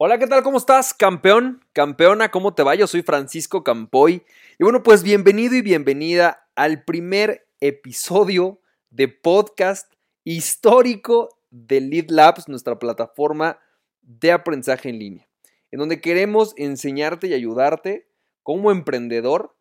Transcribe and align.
Hola, 0.00 0.16
¿qué 0.16 0.28
tal? 0.28 0.44
¿Cómo 0.44 0.58
estás, 0.58 0.94
campeón? 0.94 1.64
Campeona, 1.72 2.30
¿cómo 2.30 2.54
te 2.54 2.62
va? 2.62 2.76
Yo 2.76 2.86
soy 2.86 3.02
Francisco 3.02 3.64
Campoy. 3.64 4.22
Y 4.56 4.62
bueno, 4.62 4.84
pues 4.84 5.02
bienvenido 5.02 5.56
y 5.56 5.60
bienvenida 5.60 6.46
al 6.54 6.84
primer 6.84 7.48
episodio 7.58 8.60
de 8.90 9.08
podcast 9.08 9.92
histórico 10.22 11.40
de 11.50 11.80
Lead 11.80 12.10
Labs, 12.10 12.48
nuestra 12.48 12.78
plataforma 12.78 13.58
de 14.02 14.30
aprendizaje 14.30 14.88
en 14.88 15.00
línea, 15.00 15.28
en 15.72 15.80
donde 15.80 16.00
queremos 16.00 16.54
enseñarte 16.56 17.26
y 17.26 17.34
ayudarte 17.34 18.06
como 18.44 18.70
emprendedor 18.70 19.56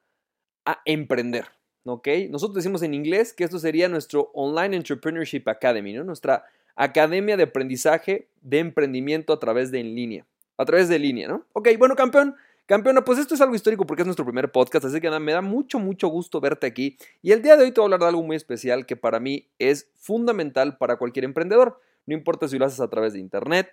a 0.65 0.83
emprender. 0.85 1.47
¿Ok? 1.83 2.09
Nosotros 2.29 2.57
decimos 2.57 2.83
en 2.83 2.93
inglés 2.93 3.33
que 3.33 3.43
esto 3.43 3.57
sería 3.57 3.89
nuestro 3.89 4.29
Online 4.35 4.75
Entrepreneurship 4.75 5.47
Academy, 5.47 5.93
¿no? 5.93 6.03
Nuestra 6.03 6.45
Academia 6.77 7.35
de 7.35 7.43
Aprendizaje 7.43 8.29
de 8.41 8.59
Emprendimiento 8.59 9.33
a 9.33 9.39
través 9.39 9.71
de 9.71 9.79
en 9.79 9.95
línea. 9.95 10.25
A 10.57 10.65
través 10.65 10.87
de 10.87 10.99
línea, 10.99 11.27
¿no? 11.27 11.45
Ok, 11.53 11.69
bueno, 11.77 11.95
campeón. 11.95 12.35
Campeona, 12.67 13.03
pues 13.03 13.17
esto 13.17 13.33
es 13.33 13.41
algo 13.41 13.55
histórico 13.55 13.85
porque 13.85 14.01
es 14.01 14.05
nuestro 14.05 14.25
primer 14.25 14.51
podcast, 14.51 14.85
así 14.85 14.99
que 14.99 15.09
me 15.19 15.31
da 15.31 15.41
mucho, 15.41 15.79
mucho 15.79 16.09
gusto 16.09 16.41
verte 16.41 16.67
aquí. 16.67 16.97
Y 17.21 17.31
el 17.31 17.41
día 17.41 17.55
de 17.55 17.63
hoy 17.63 17.71
te 17.71 17.79
voy 17.79 17.85
a 17.85 17.87
hablar 17.87 18.01
de 18.01 18.07
algo 18.07 18.23
muy 18.23 18.35
especial 18.35 18.85
que 18.85 18.97
para 18.97 19.19
mí 19.19 19.47
es 19.57 19.89
fundamental 19.95 20.77
para 20.77 20.97
cualquier 20.97 21.25
emprendedor. 21.25 21.79
No 22.05 22.13
importa 22.13 22.47
si 22.47 22.57
lo 22.57 22.65
haces 22.65 22.81
a 22.81 22.89
través 22.89 23.13
de 23.13 23.19
internet, 23.19 23.69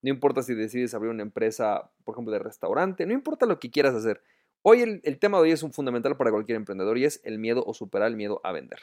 no 0.00 0.10
importa 0.10 0.42
si 0.42 0.54
decides 0.54 0.94
abrir 0.94 1.10
una 1.10 1.22
empresa, 1.22 1.90
por 2.04 2.14
ejemplo, 2.14 2.32
de 2.32 2.38
restaurante, 2.38 3.06
no 3.06 3.12
importa 3.12 3.46
lo 3.46 3.60
que 3.60 3.70
quieras 3.70 3.94
hacer. 3.94 4.22
Hoy 4.62 4.80
el, 4.80 5.00
el 5.04 5.18
tema 5.18 5.36
de 5.38 5.44
hoy 5.44 5.50
es 5.52 5.62
un 5.62 5.72
fundamental 5.72 6.16
para 6.16 6.30
cualquier 6.30 6.56
emprendedor 6.56 6.96
y 6.96 7.04
es 7.04 7.20
el 7.24 7.38
miedo 7.38 7.62
o 7.66 7.74
superar 7.74 8.08
el 8.08 8.16
miedo 8.16 8.40
a 8.44 8.52
vender. 8.52 8.80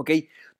¿Ok? 0.00 0.10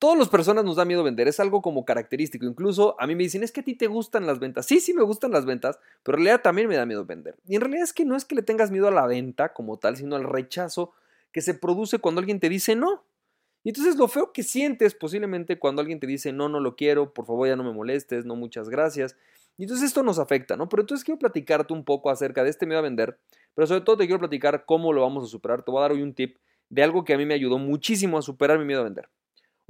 Todas 0.00 0.18
las 0.18 0.28
personas 0.28 0.64
nos 0.64 0.74
da 0.74 0.84
miedo 0.84 1.04
vender, 1.04 1.28
es 1.28 1.38
algo 1.38 1.62
como 1.62 1.84
característico. 1.84 2.44
Incluso 2.44 3.00
a 3.00 3.06
mí 3.06 3.14
me 3.14 3.22
dicen, 3.22 3.44
es 3.44 3.52
que 3.52 3.60
a 3.60 3.62
ti 3.62 3.76
te 3.76 3.86
gustan 3.86 4.26
las 4.26 4.40
ventas. 4.40 4.66
Sí, 4.66 4.80
sí 4.80 4.92
me 4.92 5.04
gustan 5.04 5.30
las 5.30 5.46
ventas, 5.46 5.78
pero 6.02 6.18
en 6.18 6.24
realidad 6.24 6.42
también 6.42 6.66
me 6.66 6.74
da 6.74 6.84
miedo 6.84 7.06
vender. 7.06 7.36
Y 7.46 7.54
en 7.54 7.60
realidad 7.60 7.84
es 7.84 7.92
que 7.92 8.04
no 8.04 8.16
es 8.16 8.24
que 8.24 8.34
le 8.34 8.42
tengas 8.42 8.72
miedo 8.72 8.88
a 8.88 8.90
la 8.90 9.06
venta 9.06 9.52
como 9.52 9.78
tal, 9.78 9.96
sino 9.96 10.16
al 10.16 10.24
rechazo 10.24 10.92
que 11.30 11.40
se 11.40 11.54
produce 11.54 12.00
cuando 12.00 12.18
alguien 12.18 12.40
te 12.40 12.48
dice 12.48 12.74
no. 12.74 13.04
Y 13.62 13.68
entonces 13.68 13.94
lo 13.94 14.08
feo 14.08 14.32
que 14.32 14.42
sientes 14.42 14.96
posiblemente 14.96 15.60
cuando 15.60 15.82
alguien 15.82 16.00
te 16.00 16.08
dice, 16.08 16.32
no, 16.32 16.48
no 16.48 16.58
lo 16.58 16.74
quiero, 16.74 17.14
por 17.14 17.24
favor 17.24 17.46
ya 17.46 17.54
no 17.54 17.62
me 17.62 17.72
molestes, 17.72 18.24
no, 18.24 18.34
muchas 18.34 18.68
gracias. 18.68 19.16
Y 19.56 19.64
entonces 19.64 19.86
esto 19.86 20.02
nos 20.02 20.18
afecta, 20.18 20.56
¿no? 20.56 20.68
Pero 20.68 20.82
entonces 20.82 21.04
quiero 21.04 21.20
platicarte 21.20 21.72
un 21.72 21.84
poco 21.84 22.10
acerca 22.10 22.42
de 22.42 22.50
este 22.50 22.66
miedo 22.66 22.80
a 22.80 22.82
vender, 22.82 23.20
pero 23.54 23.68
sobre 23.68 23.82
todo 23.82 23.98
te 23.98 24.06
quiero 24.06 24.18
platicar 24.18 24.64
cómo 24.66 24.92
lo 24.92 25.02
vamos 25.02 25.22
a 25.22 25.28
superar. 25.28 25.62
Te 25.62 25.70
voy 25.70 25.78
a 25.78 25.82
dar 25.82 25.92
hoy 25.92 26.02
un 26.02 26.12
tip 26.12 26.38
de 26.70 26.82
algo 26.82 27.04
que 27.04 27.14
a 27.14 27.18
mí 27.18 27.24
me 27.24 27.34
ayudó 27.34 27.58
muchísimo 27.58 28.18
a 28.18 28.22
superar 28.22 28.58
mi 28.58 28.64
miedo 28.64 28.80
a 28.80 28.84
vender. 28.84 29.08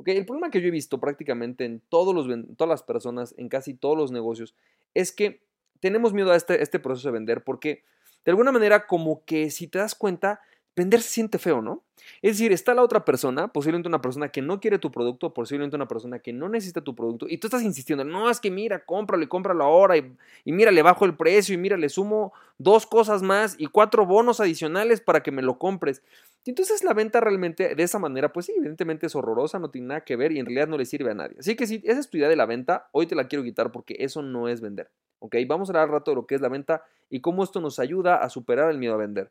El 0.04 0.26
problema 0.26 0.50
que 0.50 0.60
yo 0.60 0.68
he 0.68 0.72
visto 0.72 0.98
prácticamente 0.98 1.64
en 1.64 1.80
todos 1.88 2.14
los, 2.14 2.26
todas 2.56 2.68
las 2.68 2.82
personas, 2.82 3.34
en 3.36 3.48
casi 3.48 3.74
todos 3.74 3.96
los 3.96 4.12
negocios, 4.12 4.54
es 4.94 5.12
que 5.12 5.42
tenemos 5.80 6.12
miedo 6.12 6.32
a 6.32 6.36
este, 6.36 6.62
este 6.62 6.78
proceso 6.78 7.08
de 7.08 7.12
vender 7.12 7.44
porque 7.44 7.84
de 8.24 8.30
alguna 8.30 8.52
manera 8.52 8.86
como 8.86 9.24
que 9.24 9.50
si 9.50 9.68
te 9.68 9.78
das 9.78 9.94
cuenta, 9.94 10.40
vender 10.78 11.02
se 11.02 11.10
siente 11.10 11.38
feo, 11.38 11.60
¿no? 11.60 11.82
Es 12.22 12.38
decir, 12.38 12.52
está 12.52 12.72
la 12.72 12.82
otra 12.82 13.04
persona, 13.04 13.48
posiblemente 13.48 13.88
una 13.88 14.00
persona 14.00 14.28
que 14.28 14.40
no 14.40 14.60
quiere 14.60 14.78
tu 14.78 14.92
producto, 14.92 15.34
posiblemente 15.34 15.74
una 15.74 15.88
persona 15.88 16.20
que 16.20 16.32
no 16.32 16.48
necesita 16.48 16.80
tu 16.80 16.94
producto, 16.94 17.26
y 17.28 17.38
tú 17.38 17.48
estás 17.48 17.62
insistiendo, 17.62 18.04
no, 18.04 18.30
es 18.30 18.38
que 18.38 18.50
mira, 18.50 18.84
cómpralo 18.84 19.28
cómpralo 19.28 19.64
ahora, 19.64 19.96
y, 19.96 20.12
y 20.44 20.52
mira, 20.52 20.70
le 20.70 20.82
bajo 20.82 21.04
el 21.04 21.16
precio, 21.16 21.54
y 21.54 21.58
mira, 21.58 21.76
le 21.76 21.88
sumo 21.88 22.32
dos 22.58 22.86
cosas 22.86 23.22
más 23.22 23.56
y 23.58 23.66
cuatro 23.66 24.06
bonos 24.06 24.40
adicionales 24.40 25.00
para 25.00 25.22
que 25.22 25.32
me 25.32 25.42
lo 25.42 25.58
compres. 25.58 26.02
Y 26.48 26.52
entonces 26.52 26.82
la 26.82 26.94
venta 26.94 27.20
realmente 27.20 27.74
de 27.74 27.82
esa 27.82 27.98
manera, 27.98 28.32
pues 28.32 28.46
sí, 28.46 28.54
evidentemente 28.56 29.04
es 29.04 29.14
horrorosa, 29.14 29.58
no 29.58 29.68
tiene 29.68 29.88
nada 29.88 30.00
que 30.00 30.16
ver 30.16 30.32
y 30.32 30.38
en 30.38 30.46
realidad 30.46 30.66
no 30.66 30.78
le 30.78 30.86
sirve 30.86 31.10
a 31.10 31.14
nadie. 31.14 31.36
Así 31.38 31.56
que 31.56 31.66
si 31.66 31.82
esa 31.84 32.00
es 32.00 32.08
tu 32.08 32.16
idea 32.16 32.26
de 32.26 32.36
la 32.36 32.46
venta, 32.46 32.88
hoy 32.92 33.06
te 33.06 33.14
la 33.14 33.28
quiero 33.28 33.44
quitar 33.44 33.70
porque 33.70 33.96
eso 33.98 34.22
no 34.22 34.48
es 34.48 34.62
vender. 34.62 34.90
¿Ok? 35.18 35.36
Vamos 35.46 35.68
a 35.68 35.72
hablar 35.72 35.82
al 35.82 35.90
rato 35.90 36.10
de 36.10 36.14
lo 36.14 36.26
que 36.26 36.36
es 36.36 36.40
la 36.40 36.48
venta 36.48 36.82
y 37.10 37.20
cómo 37.20 37.44
esto 37.44 37.60
nos 37.60 37.78
ayuda 37.78 38.22
a 38.22 38.30
superar 38.30 38.70
el 38.70 38.78
miedo 38.78 38.94
a 38.94 38.96
vender. 38.96 39.30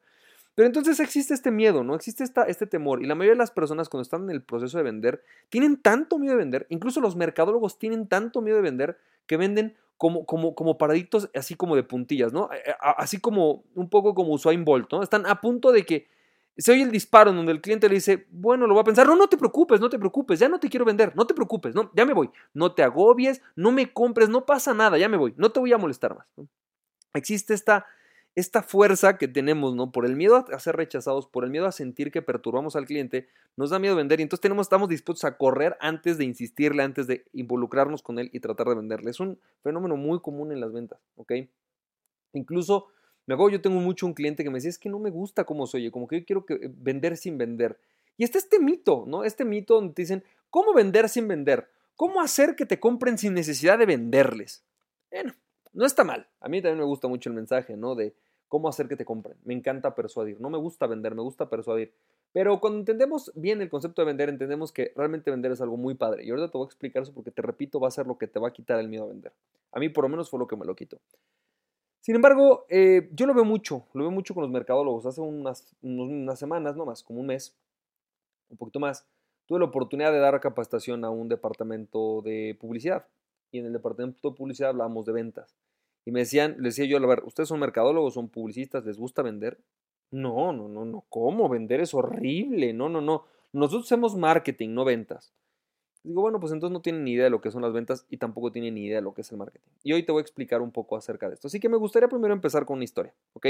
Pero 0.54 0.68
entonces 0.68 1.00
existe 1.00 1.34
este 1.34 1.50
miedo, 1.50 1.84
¿no? 1.84 1.96
Existe 1.96 2.24
esta, 2.24 2.44
este 2.44 2.68
temor. 2.68 3.02
Y 3.02 3.08
la 3.08 3.16
mayoría 3.16 3.34
de 3.34 3.40
las 3.40 3.50
personas 3.50 3.90
cuando 3.90 4.04
están 4.04 4.26
en 4.26 4.30
el 4.30 4.44
proceso 4.44 4.78
de 4.78 4.84
vender, 4.84 5.24
tienen 5.50 5.78
tanto 5.78 6.20
miedo 6.20 6.34
de 6.34 6.38
vender, 6.38 6.68
incluso 6.70 7.02
los 7.02 7.16
mercadólogos 7.16 7.80
tienen 7.80 8.08
tanto 8.08 8.44
miedo 8.44 8.58
de 8.58 8.62
vender 8.62 9.00
que 9.26 9.38
venden 9.38 9.76
como, 9.98 10.28
como, 10.28 10.54
como 10.54 10.78
paraditos 10.78 11.32
así 11.34 11.56
como 11.56 11.76
de 11.76 11.82
puntillas, 11.82 12.32
¿no? 12.32 12.50
Así 12.80 13.20
como 13.20 13.64
un 13.74 13.90
poco 13.90 14.14
como 14.14 14.34
Usain 14.34 14.64
Bolt, 14.64 14.92
¿no? 14.92 15.02
Están 15.02 15.26
a 15.26 15.42
punto 15.42 15.72
de 15.72 15.84
que 15.84 16.16
se 16.58 16.72
oye 16.72 16.84
el 16.84 16.92
disparo 16.92 17.32
donde 17.32 17.52
el 17.52 17.62
cliente 17.62 17.88
le 17.88 17.96
dice, 17.96 18.28
bueno, 18.32 18.68
lo 18.68 18.74
voy 18.74 18.82
a 18.82 18.86
pensar, 18.86 19.08
no, 19.08 19.16
no 19.16 19.28
te 19.28 19.38
preocupes, 19.38 19.80
no 19.80 19.90
te 19.90 20.00
preocupes, 20.00 20.40
ya 20.40 20.50
no 20.50 20.60
te 20.60 20.70
quiero 20.70 20.86
vender, 20.86 21.16
no 21.16 21.28
te 21.28 21.34
preocupes, 21.34 21.76
no, 21.76 21.92
ya 21.96 22.06
me 22.06 22.14
voy, 22.14 22.30
no 22.54 22.74
te 22.74 22.84
agobies, 22.84 23.42
no 23.56 23.72
me 23.72 23.92
compres, 23.94 24.30
no 24.30 24.46
pasa 24.46 24.74
nada, 24.74 24.98
ya 24.98 25.10
me 25.10 25.18
voy, 25.18 25.34
no 25.38 25.52
te 25.52 25.60
voy 25.60 25.74
a 25.74 25.78
molestar 25.78 26.16
más. 26.16 26.28
Existe 27.14 27.54
esta 27.54 27.86
esta 28.38 28.62
fuerza 28.62 29.18
que 29.18 29.28
tenemos, 29.28 29.74
¿no? 29.74 29.92
Por 29.92 30.06
el 30.06 30.16
miedo 30.16 30.36
a 30.36 30.60
ser 30.60 30.76
rechazados, 30.76 31.26
por 31.26 31.44
el 31.44 31.50
miedo 31.50 31.66
a 31.66 31.72
sentir 31.72 32.12
que 32.12 32.22
perturbamos 32.22 32.76
al 32.76 32.86
cliente, 32.86 33.28
nos 33.56 33.72
da 33.72 33.80
miedo 33.80 33.96
vender 33.96 34.20
y 34.20 34.24
entonces 34.24 34.42
tenemos, 34.42 34.68
estamos 34.68 34.90
dispuestos 34.90 35.24
a 35.24 35.38
correr 35.38 35.76
antes 35.80 36.20
de 36.20 36.26
insistirle, 36.26 36.84
antes 36.84 37.08
de 37.08 37.26
involucrarnos 37.34 38.04
con 38.04 38.20
él 38.20 38.30
y 38.32 38.40
tratar 38.40 38.68
de 38.68 38.76
venderle. 38.76 39.10
Es 39.10 39.20
un 39.20 39.40
fenómeno 39.64 39.98
muy 39.98 40.20
común 40.20 40.52
en 40.52 40.60
las 40.60 40.72
ventas, 40.72 41.00
¿ok? 41.16 41.34
Incluso, 42.34 42.90
me 43.28 43.34
acuerdo, 43.34 43.52
yo 43.52 43.62
tengo 43.62 43.80
mucho 43.80 44.06
un 44.06 44.14
cliente 44.14 44.44
que 44.44 44.50
me 44.50 44.56
decía, 44.56 44.70
es 44.70 44.80
que 44.80 44.90
no 44.90 45.00
me 45.00 45.10
gusta 45.10 45.44
cómo 45.44 45.68
soy, 45.68 45.92
como 45.92 46.08
que 46.08 46.22
yo 46.22 46.26
quiero 46.26 46.46
que, 46.46 46.54
eh, 46.56 46.72
vender 46.74 47.18
sin 47.18 47.38
vender. 47.38 47.78
Y 48.16 48.24
está 48.24 48.38
este 48.38 48.60
mito, 48.60 49.04
¿no? 49.06 49.24
Este 49.26 49.46
mito 49.46 49.76
donde 49.76 49.94
te 49.94 50.02
dicen, 50.02 50.24
¿cómo 50.50 50.74
vender 50.74 51.10
sin 51.10 51.28
vender? 51.28 51.70
¿Cómo 51.96 52.22
hacer 52.22 52.56
que 52.56 52.66
te 52.66 52.80
compren 52.80 53.18
sin 53.18 53.34
necesidad 53.34 53.78
de 53.78 53.86
venderles? 53.86 54.64
Bueno, 55.12 55.34
no 55.74 55.86
está 55.86 56.04
mal. 56.04 56.28
A 56.40 56.48
mí 56.48 56.62
también 56.62 56.80
me 56.80 56.86
gusta 56.86 57.08
mucho 57.08 57.30
el 57.30 57.36
mensaje, 57.36 57.76
¿no? 57.76 57.96
De 57.96 58.16
cómo 58.48 58.70
hacer 58.70 58.88
que 58.88 58.96
te 58.96 59.04
compren. 59.04 59.38
Me 59.44 59.54
encanta 59.54 59.94
persuadir. 59.94 60.40
No 60.40 60.50
me 60.50 60.58
gusta 60.58 60.88
vender, 60.88 61.14
me 61.14 61.22
gusta 61.22 61.50
persuadir. 61.50 61.94
Pero 62.32 62.60
cuando 62.62 62.80
entendemos 62.80 63.32
bien 63.36 63.62
el 63.62 63.70
concepto 63.70 64.02
de 64.02 64.06
vender, 64.06 64.30
entendemos 64.30 64.72
que 64.72 64.94
realmente 64.96 65.32
vender 65.32 65.52
es 65.52 65.60
algo 65.60 65.76
muy 65.76 65.96
padre. 65.96 66.24
Y 66.24 66.30
ahorita 66.30 66.50
te 66.50 66.58
voy 66.58 66.66
a 66.66 66.68
explicar 66.68 67.04
eso 67.04 67.14
porque 67.14 67.32
te 67.32 67.42
repito, 67.42 67.80
va 67.80 67.90
a 67.90 67.92
ser 67.92 68.08
lo 68.08 68.18
que 68.18 68.28
te 68.28 68.40
va 68.40 68.48
a 68.48 68.54
quitar 68.54 68.80
el 68.80 68.88
miedo 68.88 69.04
a 69.04 69.08
vender. 69.08 69.34
A 69.72 69.80
mí 69.80 69.90
por 69.90 70.06
lo 70.06 70.10
menos 70.10 70.30
fue 70.30 70.40
lo 70.40 70.48
que 70.48 70.56
me 70.56 70.66
lo 70.66 70.76
quitó. 70.76 70.98
Sin 72.08 72.16
embargo, 72.16 72.66
eh, 72.70 73.10
yo 73.12 73.26
lo 73.26 73.34
veo 73.34 73.44
mucho, 73.44 73.86
lo 73.92 74.04
veo 74.04 74.12
mucho 74.12 74.34
con 74.34 74.42
los 74.42 74.50
mercadólogos. 74.50 75.06
Hace 75.06 75.20
unas, 75.20 75.76
unas 75.82 76.40
semanas, 76.40 76.78
no 76.78 76.86
más, 76.86 77.04
como 77.04 77.20
un 77.20 77.28
mes, 77.28 77.54
un 78.48 78.56
poquito 78.56 78.80
más, 78.80 79.06
tuve 79.46 79.60
la 79.60 79.66
oportunidad 79.66 80.14
de 80.14 80.20
dar 80.20 80.40
capacitación 80.40 81.04
a 81.04 81.10
un 81.10 81.28
departamento 81.28 82.22
de 82.22 82.58
publicidad. 82.62 83.08
Y 83.52 83.60
en 83.60 83.66
el 83.66 83.74
departamento 83.74 84.30
de 84.30 84.38
publicidad 84.38 84.70
hablábamos 84.70 85.06
de 85.06 85.12
ventas. 85.12 85.54
Y 86.06 86.12
me 86.12 86.22
decían, 86.22 86.56
le 86.60 86.70
decía 86.70 86.86
yo, 86.86 86.96
a 86.96 87.06
ver, 87.06 87.26
¿ustedes 87.26 87.50
son 87.50 87.60
mercadólogos, 87.60 88.14
son 88.14 88.30
publicistas, 88.30 88.86
les 88.86 88.98
gusta 88.98 89.22
vender? 89.22 89.60
No, 90.10 90.54
no, 90.54 90.70
no, 90.70 90.86
no, 90.86 91.04
¿cómo? 91.10 91.50
Vender 91.50 91.82
es 91.82 91.94
horrible, 91.94 92.72
no, 92.72 92.88
no, 92.88 93.02
no. 93.02 93.26
Nosotros 93.52 93.84
hacemos 93.84 94.16
marketing, 94.16 94.70
no 94.70 94.86
ventas. 94.86 95.34
Digo, 96.04 96.22
bueno, 96.22 96.40
pues 96.40 96.54
entonces 96.54 96.74
no 96.74 96.82
tienen 96.82 97.04
ni 97.04 97.14
idea 97.14 97.26
de 97.26 97.30
lo 97.30 97.42
que 97.42 97.52
son 97.52 97.62
las 97.62 97.74
ventas 97.74 98.06
y 98.10 98.18
tampoco 98.18 98.52
tienen 98.52 98.76
ni 98.76 98.86
idea 98.86 98.98
de 98.98 99.02
lo 99.02 99.14
que 99.14 99.22
es 99.22 99.32
el 99.32 99.38
marketing. 99.38 99.70
Y 99.84 99.94
hoy 99.94 100.04
te 100.04 100.12
voy 100.12 100.20
a 100.20 100.22
explicar 100.22 100.62
un 100.62 100.72
poco 100.72 100.96
acerca 100.96 101.28
de 101.28 101.36
esto. 101.36 101.48
Así 101.48 101.60
que 101.60 101.70
me 101.70 101.78
gustaría 101.78 102.08
primero 102.08 102.34
empezar 102.34 102.66
con 102.66 102.76
una 102.78 102.84
historia, 102.84 103.14
¿ok? 103.34 103.48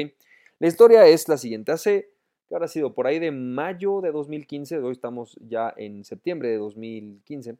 La 0.59 0.67
historia 0.67 1.05
es 1.07 1.27
la 1.29 1.37
siguiente. 1.37 1.71
Hace, 1.71 2.09
¿qué 2.47 2.55
habrá 2.55 2.67
sido? 2.67 2.93
Por 2.93 3.07
ahí 3.07 3.19
de 3.19 3.31
mayo 3.31 4.01
de 4.01 4.11
2015, 4.11 4.79
hoy 4.79 4.91
estamos 4.91 5.37
ya 5.47 5.73
en 5.77 6.03
septiembre 6.03 6.49
de 6.49 6.57
2015. 6.57 7.57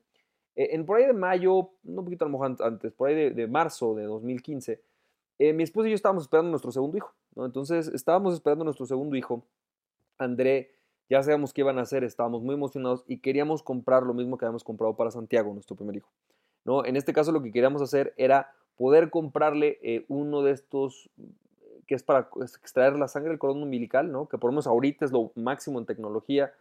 Eh, 0.56 0.70
en 0.72 0.86
por 0.86 0.98
ahí 0.98 1.06
de 1.06 1.14
mayo, 1.14 1.72
un 1.84 2.04
poquito 2.04 2.26
a 2.26 2.28
lo 2.28 2.32
mejor 2.38 2.56
antes, 2.64 2.92
por 2.94 3.10
ahí 3.10 3.16
de, 3.16 3.32
de 3.32 3.48
marzo 3.48 3.94
de 3.94 4.04
2015, 4.04 4.82
eh, 5.40 5.54
mi 5.54 5.64
esposa 5.64 5.88
y 5.88 5.92
yo 5.92 5.96
estábamos 5.96 6.24
esperando 6.24 6.50
nuestro 6.50 6.72
segundo 6.72 6.98
hijo, 6.98 7.14
¿no? 7.36 7.46
Entonces 7.46 7.88
estábamos 7.90 8.34
esperando 8.34 8.64
nuestro 8.64 8.88
segundo 8.88 9.16
hijo, 9.16 9.44
André, 10.18 10.72
ya 11.10 11.22
sabíamos 11.24 11.54
qué 11.54 11.62
iban 11.62 11.80
a 11.80 11.82
hacer, 11.82 12.04
estábamos 12.04 12.42
muy 12.42 12.56
emocionados 12.56 13.04
y 13.08 13.20
queríamos 13.20 13.64
comprar 13.64 14.04
lo 14.04 14.14
mismo 14.14 14.38
que 14.38 14.46
habíamos 14.46 14.64
comprado 14.64 14.96
para 14.96 15.12
Santiago, 15.12 15.54
nuestro 15.54 15.76
primer 15.76 15.98
hijo, 15.98 16.10
¿no? 16.66 16.86
En 16.86 16.96
este 16.96 17.14
caso 17.14 17.32
lo 17.32 17.42
que 17.42 17.52
queríamos 17.52 17.82
hacer 17.82 18.14
era 18.18 18.52
poder 18.78 19.10
comprarle 19.10 19.80
eh, 19.82 20.06
uno 20.08 20.44
de 20.44 20.52
estos 20.52 21.10
que 21.88 21.96
es 21.96 22.04
para 22.04 22.28
extraer 22.42 22.98
la 22.98 23.08
sangre 23.08 23.30
del 23.30 23.40
cordón 23.40 23.64
umbilical, 23.64 24.12
¿no? 24.12 24.28
Que 24.28 24.38
por 24.38 24.50
lo 24.50 24.54
menos 24.54 24.68
ahorita 24.68 25.06
es 25.06 25.12
lo 25.12 25.32
máximo 25.36 25.80
en 25.80 25.86
tecnología, 25.86 26.52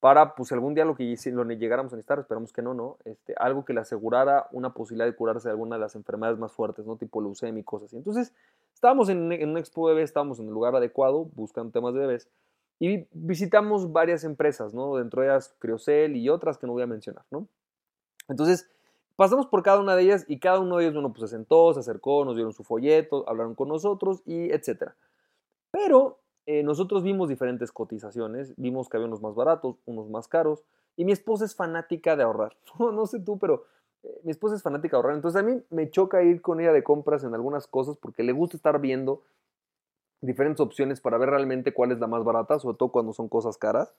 para, 0.00 0.34
pues 0.34 0.52
algún 0.52 0.74
día 0.74 0.84
lo 0.84 0.94
que 0.94 1.16
lo 1.32 1.44
llegáramos 1.44 1.92
a 1.92 1.96
necesitar, 1.96 2.18
esperamos 2.18 2.52
que 2.52 2.62
no, 2.62 2.74
¿no? 2.74 2.98
Este, 3.04 3.34
algo 3.38 3.64
que 3.64 3.72
le 3.72 3.80
asegurara 3.80 4.46
una 4.52 4.74
posibilidad 4.74 5.06
de 5.06 5.16
curarse 5.16 5.48
de 5.48 5.52
alguna 5.52 5.76
de 5.76 5.80
las 5.80 5.96
enfermedades 5.96 6.38
más 6.38 6.52
fuertes, 6.52 6.86
¿no? 6.86 6.96
Tipo 6.96 7.20
leucemia 7.20 7.60
y 7.60 7.64
cosas 7.64 7.86
así. 7.86 7.96
Entonces, 7.96 8.32
estábamos 8.74 9.08
en, 9.08 9.32
en 9.32 9.50
un 9.50 9.58
expo 9.58 9.88
de 9.88 9.94
bebés, 9.94 10.10
estábamos 10.10 10.38
en 10.38 10.46
el 10.46 10.52
lugar 10.52 10.76
adecuado, 10.76 11.28
buscando 11.34 11.72
temas 11.72 11.94
de 11.94 12.00
bebés, 12.00 12.28
y 12.78 13.06
visitamos 13.12 13.92
varias 13.92 14.24
empresas, 14.24 14.74
¿no? 14.74 14.96
Dentro 14.96 15.22
de 15.22 15.28
ellas 15.28 15.54
Criocel 15.58 16.16
y 16.16 16.28
otras 16.28 16.58
que 16.58 16.66
no 16.66 16.72
voy 16.74 16.82
a 16.82 16.86
mencionar, 16.86 17.24
¿no? 17.30 17.48
Entonces, 18.28 18.68
pasamos 19.16 19.46
por 19.46 19.62
cada 19.62 19.80
una 19.80 19.96
de 19.96 20.02
ellas 20.02 20.24
y 20.28 20.38
cada 20.38 20.60
uno 20.60 20.76
de 20.76 20.84
ellos, 20.84 20.94
bueno, 20.94 21.12
pues 21.12 21.30
se 21.30 21.36
sentó, 21.36 21.72
se 21.72 21.80
acercó, 21.80 22.24
nos 22.24 22.36
dieron 22.36 22.52
su 22.52 22.64
folleto, 22.64 23.24
hablaron 23.28 23.54
con 23.54 23.68
nosotros 23.68 24.22
y 24.26 24.50
etcétera. 24.52 24.94
Pero 25.70 26.18
eh, 26.44 26.62
nosotros 26.62 27.02
vimos 27.02 27.28
diferentes 27.28 27.72
cotizaciones, 27.72 28.54
vimos 28.56 28.88
que 28.88 28.96
había 28.96 29.08
unos 29.08 29.22
más 29.22 29.34
baratos, 29.34 29.76
unos 29.86 30.08
más 30.10 30.28
caros, 30.28 30.62
y 30.96 31.04
mi 31.04 31.12
esposa 31.12 31.44
es 31.44 31.54
fanática 31.54 32.14
de 32.16 32.22
ahorrar. 32.22 32.56
No, 32.78 33.06
sé 33.06 33.20
tú, 33.20 33.38
pero 33.38 33.64
eh, 34.02 34.20
mi 34.22 34.30
esposa 34.30 34.54
es 34.54 34.62
fanática 34.62 34.96
de 34.96 34.98
ahorrar, 34.98 35.16
entonces 35.16 35.40
a 35.40 35.44
mí 35.44 35.62
me 35.70 35.90
choca 35.90 36.22
ir 36.22 36.42
con 36.42 36.60
ella 36.60 36.72
de 36.72 36.84
compras 36.84 37.24
en 37.24 37.34
algunas 37.34 37.66
cosas 37.66 37.96
porque 37.96 38.22
le 38.22 38.32
gusta 38.32 38.56
estar 38.56 38.80
viendo 38.80 39.22
diferentes 40.26 40.60
opciones 40.60 41.00
para 41.00 41.18
ver 41.18 41.30
realmente 41.30 41.72
cuál 41.72 41.92
es 41.92 41.98
la 41.98 42.06
más 42.06 42.24
barata, 42.24 42.58
sobre 42.58 42.76
todo 42.76 42.90
cuando 42.90 43.12
son 43.12 43.28
cosas 43.28 43.56
caras 43.56 43.94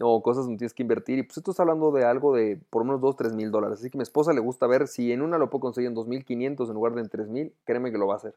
o 0.00 0.22
cosas 0.22 0.44
donde 0.44 0.58
tienes 0.58 0.74
que 0.74 0.82
invertir. 0.82 1.18
Y 1.18 1.22
pues 1.22 1.38
esto 1.38 1.50
está 1.50 1.62
hablando 1.62 1.90
de 1.90 2.04
algo 2.04 2.34
de 2.34 2.60
por 2.70 2.82
lo 2.82 2.86
menos 2.86 3.00
2, 3.00 3.16
3 3.16 3.34
mil 3.34 3.50
dólares. 3.50 3.80
Así 3.80 3.90
que 3.90 3.96
a 3.96 4.00
mi 4.00 4.02
esposa 4.02 4.32
le 4.32 4.40
gusta 4.40 4.66
ver 4.66 4.88
si 4.88 5.12
en 5.12 5.22
una 5.22 5.38
lo 5.38 5.50
puedo 5.50 5.60
conseguir 5.60 5.90
en 5.90 5.96
2.500 5.96 6.68
en 6.68 6.74
lugar 6.74 6.94
de 6.94 7.00
en 7.02 7.08
3 7.08 7.28
mil, 7.28 7.52
créeme 7.64 7.90
que 7.90 7.98
lo 7.98 8.06
va 8.06 8.14
a 8.14 8.16
hacer. 8.18 8.34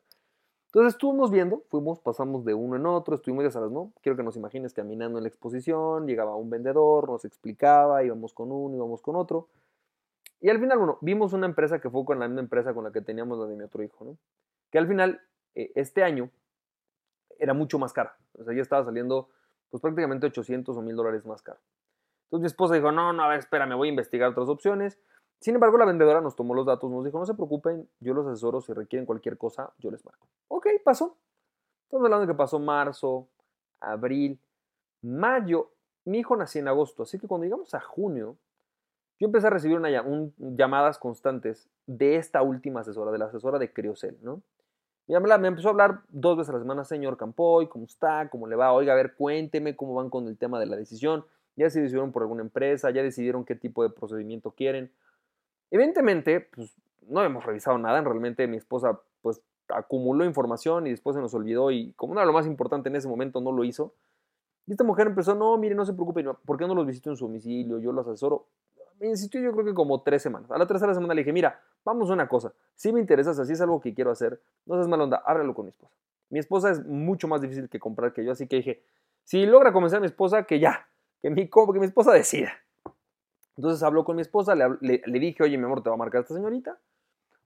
Entonces 0.68 0.94
estuvimos 0.94 1.32
viendo, 1.32 1.64
fuimos, 1.70 2.00
pasamos 2.00 2.46
de 2.46 2.54
uno 2.54 2.76
en 2.76 2.86
otro, 2.86 3.16
estuvimos 3.16 3.44
ya 3.44 3.50
sabes, 3.50 3.72
¿no? 3.72 3.92
Quiero 4.04 4.16
que 4.16 4.22
nos 4.22 4.36
imagines 4.36 4.72
caminando 4.72 5.18
en 5.18 5.24
la 5.24 5.28
exposición, 5.28 6.06
llegaba 6.06 6.36
un 6.36 6.52
vendedor, 6.52 7.10
nos 7.10 7.26
explicaba, 7.26 8.04
íbamos 8.04 8.34
con 8.34 8.52
uno, 8.52 8.76
íbamos 8.76 9.02
con 9.02 9.16
otro. 9.16 9.48
Y 10.40 10.50
al 10.50 10.60
final, 10.60 10.78
bueno, 10.78 11.00
vimos 11.02 11.34
una 11.34 11.48
empresa 11.48 11.80
que 11.80 11.90
fue 11.90 12.06
con 12.06 12.20
la 12.20 12.28
misma 12.28 12.42
empresa 12.42 12.76
con 12.76 12.84
la 12.84 12.92
que 12.92 13.02
teníamos 13.02 13.40
la 13.40 13.48
de 13.48 13.56
mi 13.56 13.64
otro 13.64 13.82
hijo, 13.84 14.06
¿no? 14.06 14.18
Que 14.70 14.78
al 14.78 14.88
final, 14.88 15.22
eh, 15.56 15.72
este 15.74 16.04
año, 16.04 16.30
era 17.40 17.54
mucho 17.54 17.80
más 17.80 17.94
cara. 17.94 18.16
O 18.34 18.44
sea, 18.44 18.54
ya 18.54 18.62
estaba 18.62 18.84
saliendo, 18.84 19.30
pues 19.70 19.82
prácticamente 19.82 20.28
800 20.28 20.76
o 20.76 20.82
1000 20.82 20.96
dólares 20.96 21.26
más 21.26 21.42
caro. 21.42 21.60
Entonces 22.26 22.42
mi 22.42 22.48
esposa 22.48 22.76
dijo, 22.76 22.92
no, 22.92 23.12
no, 23.12 23.24
a 23.24 23.28
ver, 23.28 23.40
espera, 23.40 23.66
me 23.66 23.76
voy 23.76 23.88
a 23.88 23.90
investigar 23.90 24.30
otras 24.30 24.50
opciones. 24.50 25.00
Sin 25.40 25.56
embargo, 25.56 25.78
la 25.78 25.86
vendedora 25.86 26.22
nos 26.22 26.36
tomó 26.36 26.54
los 26.54 26.66
datos, 26.66 26.92
nos 26.92 27.04
dijo, 27.04 27.18
no 27.18 27.26
se 27.26 27.34
preocupen, 27.34 27.90
yo 28.00 28.14
los 28.14 28.28
asesoro, 28.28 28.62
si 28.62 28.74
requieren 28.74 29.06
cualquier 29.06 29.38
cosa, 29.38 29.74
yo 29.80 29.90
les 29.90 30.06
marco. 30.06 30.28
Ok, 30.50 30.68
pasó. 30.84 31.18
Estamos 31.86 32.06
hablando 32.06 32.28
de 32.28 32.34
que 32.34 32.38
pasó 32.38 32.60
marzo, 32.60 33.30
abril, 33.80 34.40
mayo. 35.02 35.72
Mi 36.06 36.20
hijo 36.20 36.36
nació 36.36 36.62
en 36.62 36.68
agosto, 36.68 37.04
así 37.04 37.18
que 37.18 37.28
cuando 37.28 37.46
llegamos 37.46 37.74
a 37.74 37.80
junio, 37.80 38.38
yo 39.20 39.26
empecé 39.26 39.48
a 39.48 39.50
recibir 39.50 39.78
una, 39.78 39.90
llamadas 40.38 40.98
constantes 40.98 41.70
de 41.88 42.18
esta 42.18 42.42
última 42.42 42.82
asesora, 42.82 43.12
de 43.12 43.18
la 43.18 43.26
asesora 43.26 43.60
de 43.60 43.74
Criocel, 43.74 44.18
¿no? 44.22 44.42
Me 45.10 45.48
empezó 45.48 45.70
a 45.70 45.72
hablar 45.72 46.02
dos 46.10 46.38
veces 46.38 46.52
a 46.52 46.54
la 46.54 46.60
semana, 46.60 46.86
señor 46.86 47.18
Campoy, 47.18 47.68
¿cómo 47.68 47.86
está? 47.86 48.30
¿Cómo 48.30 48.46
le 48.46 48.56
va? 48.56 48.72
Oiga, 48.74 48.94
a 48.94 48.96
ver, 48.96 49.16
cuénteme 49.16 49.76
cómo 49.76 49.96
van 49.96 50.12
con 50.12 50.28
el 50.28 50.38
tema 50.38 50.60
de 50.60 50.68
la 50.68 50.78
decisión. 50.78 51.26
Ya 51.56 51.68
se 51.72 51.82
decidieron 51.82 52.12
por 52.12 52.22
alguna 52.22 52.44
empresa, 52.44 52.92
ya 52.92 53.02
decidieron 53.02 53.44
qué 53.44 53.56
tipo 53.56 53.82
de 53.82 53.90
procedimiento 53.90 54.52
quieren. 54.52 54.92
Evidentemente, 55.72 56.42
pues 56.42 56.76
no 57.08 57.24
hemos 57.24 57.44
revisado 57.44 57.80
nada, 57.80 58.00
realmente 58.02 58.46
mi 58.46 58.58
esposa 58.58 59.00
pues 59.24 59.42
acumuló 59.70 60.26
información 60.26 60.86
y 60.86 60.92
después 60.92 61.16
se 61.16 61.22
nos 61.22 61.34
olvidó 61.34 61.72
y 61.72 61.92
como 61.94 62.14
era 62.14 62.24
lo 62.24 62.34
más 62.34 62.46
importante 62.46 62.90
en 62.90 62.96
ese 62.96 63.08
momento 63.08 63.42
no 63.42 63.52
lo 63.52 63.64
hizo. 63.64 63.96
Y 64.68 64.74
esta 64.74 64.84
mujer 64.84 65.08
empezó, 65.08 65.34
no, 65.34 65.58
mire, 65.58 65.74
no 65.74 65.88
se 65.88 65.94
preocupe, 65.94 66.24
¿por 66.46 66.60
qué 66.60 66.68
no 66.68 66.76
los 66.76 66.86
visito 66.86 67.10
en 67.10 67.18
su 67.18 67.26
domicilio? 67.26 67.80
Yo 67.80 67.92
los 67.92 68.06
asesoro. 68.06 68.46
Me 69.00 69.08
insistió 69.08 69.40
yo 69.42 69.54
creo 69.54 69.66
que 69.66 69.74
como 69.74 70.02
tres 70.02 70.22
semanas. 70.22 70.52
A 70.52 70.58
la 70.58 70.68
tercera 70.68 70.94
semana 70.94 71.14
le 71.14 71.22
dije, 71.22 71.32
mira, 71.32 71.62
vamos 71.86 72.10
a 72.10 72.14
una 72.14 72.28
cosa, 72.28 72.54
si 72.76 72.92
me 72.92 73.00
interesa, 73.00 73.34
si 73.46 73.54
es 73.54 73.62
algo 73.62 73.80
que 73.80 73.94
quiero 73.94 74.12
hacer, 74.12 74.42
no 74.66 74.76
seas 74.76 74.88
mala 74.88 75.06
onda, 75.06 75.24
háblalo 75.26 75.54
con 75.54 75.66
mi 75.66 75.70
esposa. 75.70 75.94
Mi 76.30 76.40
esposa 76.40 76.70
es 76.70 76.86
mucho 76.86 77.28
más 77.28 77.42
difícil 77.42 77.70
que 77.70 77.80
comprar 77.80 78.14
que 78.14 78.24
yo, 78.24 78.32
así 78.32 78.48
que 78.48 78.58
dije, 78.58 78.84
si 79.24 79.46
logra 79.46 79.72
convencer 79.72 79.98
a 79.98 80.00
mi 80.02 80.08
esposa, 80.08 80.44
que 80.44 80.60
ya, 80.60 80.88
que 81.22 81.30
mi, 81.30 81.48
que 81.48 81.80
mi 81.80 81.86
esposa 81.86 82.12
decida. 82.12 82.52
Entonces 83.58 83.84
habló 83.84 84.04
con 84.04 84.16
mi 84.16 84.22
esposa, 84.22 84.56
le, 84.56 85.20
dije, 85.20 85.44
oye, 85.44 85.58
mi 85.58 85.66
amor, 85.66 85.82
te 85.82 85.90
va 85.90 85.96
a 85.96 85.98
marcar 85.98 86.22
esta 86.22 86.34
señorita. 86.34 86.78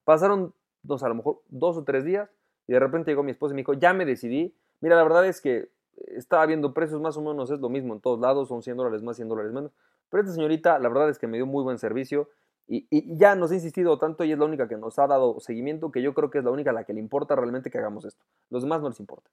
Pasaron, 0.03 0.53
no 0.83 0.97
sé, 0.97 1.05
a 1.05 1.09
lo 1.09 1.15
mejor 1.15 1.41
dos 1.49 1.77
o 1.77 1.83
tres 1.83 2.03
días, 2.03 2.29
y 2.67 2.73
de 2.73 2.79
repente 2.79 3.11
llegó 3.11 3.23
mi 3.23 3.31
esposa 3.31 3.53
y 3.53 3.55
me 3.55 3.61
dijo, 3.61 3.73
ya 3.73 3.93
me 3.93 4.05
decidí. 4.05 4.55
Mira, 4.81 4.95
la 4.95 5.03
verdad 5.03 5.25
es 5.25 5.41
que 5.41 5.69
estaba 6.07 6.45
viendo 6.45 6.73
precios 6.73 6.99
más 7.01 7.17
o 7.17 7.21
menos, 7.21 7.51
es 7.51 7.59
lo 7.59 7.69
mismo 7.69 7.93
en 7.93 7.99
todos 7.99 8.19
lados, 8.19 8.47
son 8.47 8.61
100 8.61 8.77
dólares 8.77 9.01
más, 9.01 9.15
100 9.15 9.29
dólares 9.29 9.51
menos. 9.53 9.71
Pero 10.13 10.21
esta 10.21 10.35
señorita, 10.35 10.77
la 10.77 10.89
verdad 10.89 11.09
es 11.09 11.17
que 11.17 11.25
me 11.25 11.37
dio 11.37 11.47
muy 11.47 11.63
buen 11.63 11.79
servicio 11.79 12.29
y, 12.67 12.85
y, 12.91 13.17
ya 13.17 13.33
nos 13.33 13.49
ha 13.49 13.55
insistido 13.55 13.97
tanto 13.97 14.23
y 14.23 14.31
es 14.31 14.37
la 14.37 14.45
única 14.45 14.67
que 14.67 14.77
nos 14.77 14.99
ha 14.99 15.07
dado 15.07 15.39
seguimiento 15.39 15.91
que 15.91 16.03
yo 16.03 16.13
creo 16.13 16.29
que 16.29 16.37
es 16.37 16.43
la 16.43 16.51
única 16.51 16.69
a 16.69 16.73
la 16.73 16.83
que 16.83 16.93
le 16.93 16.99
importa 16.99 17.35
realmente 17.35 17.71
que 17.71 17.79
hagamos 17.79 18.05
esto. 18.05 18.23
Los 18.51 18.61
demás 18.61 18.79
no 18.83 18.89
les 18.89 18.99
importa. 18.99 19.31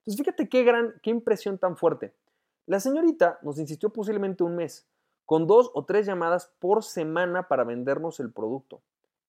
Entonces, 0.00 0.22
fíjate 0.22 0.50
qué 0.50 0.64
gran, 0.64 0.92
qué 1.02 1.08
impresión 1.08 1.56
tan 1.56 1.78
fuerte. 1.78 2.12
La 2.66 2.78
señorita 2.78 3.38
nos 3.40 3.58
insistió 3.58 3.88
posiblemente 3.88 4.44
un 4.44 4.54
mes 4.54 4.86
con 5.24 5.46
dos 5.46 5.70
o 5.72 5.86
tres 5.86 6.04
llamadas 6.04 6.52
por 6.58 6.84
semana 6.84 7.48
para 7.48 7.64
vendernos 7.64 8.20
el 8.20 8.30
producto. 8.30 8.82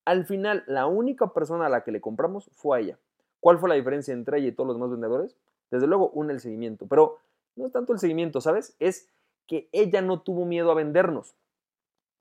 Al 0.04 0.26
final, 0.26 0.64
la 0.66 0.86
única 0.86 1.32
persona 1.32 1.64
a 1.64 1.70
la 1.70 1.82
que 1.82 1.92
le 1.92 2.02
compramos 2.02 2.50
fue 2.52 2.82
ella. 2.82 2.98
¿Cuál 3.40 3.58
fue 3.58 3.70
la 3.70 3.74
diferencia 3.74 4.12
entre 4.12 4.36
ella 4.36 4.48
y 4.48 4.52
todos 4.52 4.66
los 4.66 4.76
demás 4.76 4.90
vendedores? 4.90 5.34
Desde 5.70 5.86
luego, 5.86 6.10
un 6.10 6.30
el 6.30 6.40
seguimiento, 6.40 6.84
pero 6.86 7.16
no 7.56 7.64
es 7.64 7.72
tanto 7.72 7.94
el 7.94 7.98
seguimiento, 7.98 8.42
¿sabes? 8.42 8.76
Es 8.78 9.08
que 9.50 9.68
ella 9.72 10.00
no 10.00 10.20
tuvo 10.20 10.44
miedo 10.44 10.70
a 10.70 10.74
vendernos. 10.74 11.34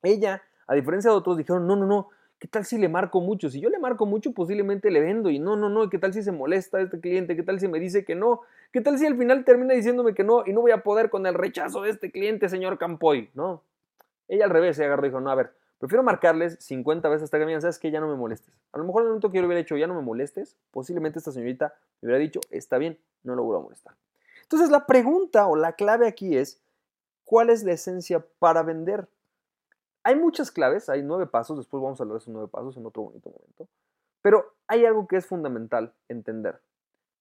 Ella, 0.02 0.42
a 0.66 0.74
diferencia 0.74 1.12
de 1.12 1.18
otros, 1.18 1.38
dijeron, 1.38 1.68
no, 1.68 1.76
no, 1.76 1.86
no, 1.86 2.10
¿qué 2.40 2.48
tal 2.48 2.66
si 2.66 2.80
le 2.80 2.90
marco 2.90 3.22
mucho? 3.22 3.52
Si 3.52 3.62
yo 3.62 3.70
le 3.70 3.78
marco 3.78 4.08
mucho, 4.08 4.34
posiblemente 4.34 4.90
le 4.90 5.00
vendo. 5.00 5.30
Y 5.30 5.38
no, 5.38 5.56
no, 5.56 5.70
no, 5.70 5.92
¿qué 5.92 6.00
tal 6.00 6.12
si 6.12 6.24
se 6.24 6.32
molesta 6.32 6.82
este 6.82 7.00
cliente? 7.00 7.36
¿Qué 7.36 7.44
tal 7.44 7.60
si 7.60 7.68
me 7.68 7.80
dice 7.80 8.04
que 8.04 8.16
no? 8.16 8.42
¿Qué 8.74 8.82
tal 8.82 8.98
si 8.98 9.06
al 9.06 9.16
final 9.16 9.46
termina 9.46 9.76
diciéndome 9.76 10.16
que 10.16 10.24
no 10.24 10.42
y 10.48 10.54
no 10.54 10.62
voy 10.62 10.72
a 10.72 10.82
poder 10.82 11.12
con 11.12 11.28
el 11.28 11.36
rechazo 11.36 11.84
de 11.84 11.92
este 11.92 12.12
cliente, 12.12 12.50
señor 12.50 12.80
Campoy? 12.80 13.30
No, 13.36 13.62
ella 14.28 14.46
al 14.46 14.50
revés 14.50 14.78
se 14.78 14.86
agarró 14.86 15.06
y 15.06 15.10
dijo, 15.10 15.22
no, 15.22 15.30
a 15.30 15.36
ver, 15.36 15.52
prefiero 15.78 16.02
marcarles 16.02 16.58
50 16.62 17.10
veces 17.10 17.26
hasta 17.26 17.38
que 17.38 17.46
me 17.46 17.52
digan, 17.52 17.62
sabes 17.62 17.78
que 17.78 17.92
ya 17.92 18.00
no 18.00 18.08
me 18.08 18.16
molestes. 18.16 18.56
A 18.72 18.80
lo 18.80 18.86
mejor 18.86 19.04
en 19.04 19.06
el 19.06 19.10
momento 19.12 19.30
que 19.30 19.36
yo 19.36 19.42
le 19.44 19.48
hubiera 19.48 19.62
dicho, 19.62 19.78
ya 19.78 19.86
no 19.86 19.94
me 19.94 20.02
molestes, 20.02 20.58
posiblemente 20.72 21.20
esta 21.20 21.32
señorita 21.32 21.76
me 22.02 22.08
hubiera 22.08 22.20
dicho, 22.20 22.40
está 22.50 22.80
bien, 22.80 22.98
no 23.22 23.36
lo 23.36 23.44
vuelvo 23.44 23.60
a 23.60 23.64
molestar. 23.66 23.94
Entonces 24.42 24.72
la 24.72 24.88
pregunta 24.88 25.46
o 25.46 25.56
la 25.56 25.74
clave 25.74 26.08
aquí 26.08 26.36
es, 26.36 26.60
¿cuál 27.30 27.52
es 27.52 27.64
la 27.64 27.74
esencia 27.74 28.26
para 28.40 28.64
vender? 28.64 29.08
Hay 30.04 30.16
muchas 30.16 30.50
claves, 30.50 30.90
hay 30.90 31.04
nueve 31.04 31.28
pasos, 31.28 31.58
después 31.58 31.84
vamos 31.84 32.00
a 32.00 32.04
hablar 32.04 32.16
de 32.16 32.24
esos 32.24 32.34
nueve 32.34 32.50
pasos 32.52 32.76
en 32.76 32.86
otro 32.86 33.04
bonito 33.04 33.30
momento, 33.30 33.68
pero 34.24 34.56
hay 34.68 34.86
algo 34.86 35.08
que 35.08 35.18
es 35.18 35.28
fundamental 35.28 35.94
entender. 36.08 36.60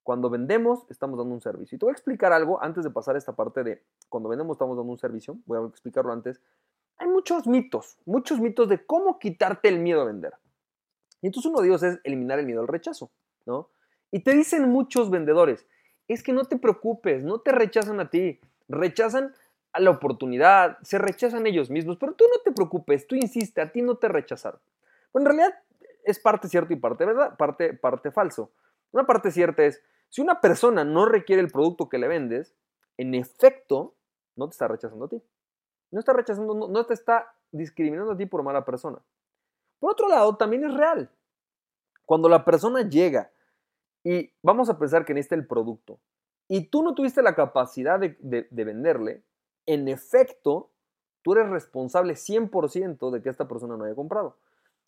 Cuando 0.02 0.30
vendemos, 0.30 0.86
estamos 0.88 1.18
dando 1.18 1.34
un 1.34 1.42
servicio. 1.42 1.76
Y 1.76 1.78
te 1.78 1.84
voy 1.84 1.90
a 1.90 1.92
explicar 1.92 2.32
algo 2.32 2.62
antes 2.62 2.82
de 2.82 2.90
pasar 2.90 3.14
a 3.14 3.18
esta 3.18 3.36
parte 3.36 3.62
de 3.62 3.84
cuando 4.08 4.30
vendemos, 4.30 4.54
estamos 4.54 4.74
dando 4.74 4.90
un 4.90 4.98
servicio. 4.98 5.36
Voy 5.44 5.62
a 5.62 5.68
explicarlo 5.68 6.10
antes 6.10 6.40
hay 6.98 7.08
muchos 7.08 7.46
mitos, 7.46 7.96
muchos 8.04 8.40
mitos 8.40 8.68
de 8.68 8.84
cómo 8.84 9.18
quitarte 9.18 9.68
el 9.68 9.78
miedo 9.78 10.02
a 10.02 10.04
vender. 10.04 10.34
Y 11.22 11.26
entonces 11.26 11.50
uno 11.50 11.60
de 11.60 11.68
ellos 11.68 11.82
es 11.82 12.00
eliminar 12.04 12.38
el 12.38 12.46
miedo 12.46 12.60
al 12.60 12.68
rechazo, 12.68 13.10
¿no? 13.46 13.70
Y 14.10 14.20
te 14.20 14.32
dicen 14.32 14.68
muchos 14.68 15.10
vendedores, 15.10 15.66
es 16.08 16.22
que 16.22 16.32
no 16.32 16.44
te 16.44 16.58
preocupes, 16.58 17.22
no 17.22 17.40
te 17.40 17.52
rechazan 17.52 18.00
a 18.00 18.10
ti, 18.10 18.40
rechazan 18.68 19.34
a 19.72 19.80
la 19.80 19.90
oportunidad, 19.90 20.78
se 20.82 20.98
rechazan 20.98 21.46
ellos 21.46 21.70
mismos, 21.70 21.96
pero 21.98 22.14
tú 22.14 22.24
no 22.24 22.42
te 22.42 22.52
preocupes, 22.52 23.06
tú 23.06 23.14
insiste, 23.14 23.60
a 23.60 23.70
ti 23.70 23.82
no 23.82 23.96
te 23.96 24.08
rechazaron. 24.08 24.60
Bueno, 25.12 25.30
en 25.30 25.36
realidad 25.36 25.58
es 26.04 26.18
parte 26.18 26.48
cierto 26.48 26.72
y 26.72 26.76
parte 26.76 27.04
verdad, 27.04 27.36
parte, 27.36 27.74
parte 27.74 28.10
falso. 28.10 28.50
Una 28.92 29.06
parte 29.06 29.30
cierta 29.30 29.64
es, 29.64 29.82
si 30.08 30.22
una 30.22 30.40
persona 30.40 30.84
no 30.84 31.04
requiere 31.04 31.42
el 31.42 31.50
producto 31.50 31.88
que 31.88 31.98
le 31.98 32.08
vendes, 32.08 32.54
en 32.96 33.14
efecto, 33.14 33.94
no 34.36 34.48
te 34.48 34.52
está 34.52 34.68
rechazando 34.68 35.04
a 35.04 35.08
ti. 35.08 35.22
No 35.90 36.00
está 36.00 36.12
rechazando, 36.12 36.54
no, 36.54 36.86
te 36.86 36.94
está 36.94 37.34
discriminando 37.50 38.12
a 38.12 38.16
ti 38.16 38.26
por 38.26 38.42
mala 38.42 38.64
persona. 38.64 38.98
Por 39.78 39.92
otro 39.92 40.08
lado, 40.08 40.36
también 40.36 40.64
es 40.64 40.74
real. 40.74 41.10
Cuando 42.04 42.28
la 42.28 42.44
persona 42.44 42.88
llega 42.88 43.30
y 44.02 44.32
vamos 44.42 44.70
a 44.70 44.78
pensar 44.78 45.04
que 45.04 45.14
necesita 45.14 45.34
el 45.34 45.46
producto 45.46 46.00
y 46.48 46.66
tú 46.70 46.82
no 46.82 46.94
tuviste 46.94 47.22
la 47.22 47.34
capacidad 47.34 48.00
de, 48.00 48.16
de 48.50 48.64
venderle, 48.64 49.22
en 49.68 49.86
efecto, 49.86 50.70
tú 51.22 51.34
eres 51.34 51.50
responsable 51.50 52.14
100% 52.14 53.10
de 53.10 53.20
que 53.22 53.28
esta 53.28 53.46
persona 53.46 53.76
no 53.76 53.84
haya 53.84 53.94
comprado. 53.94 54.36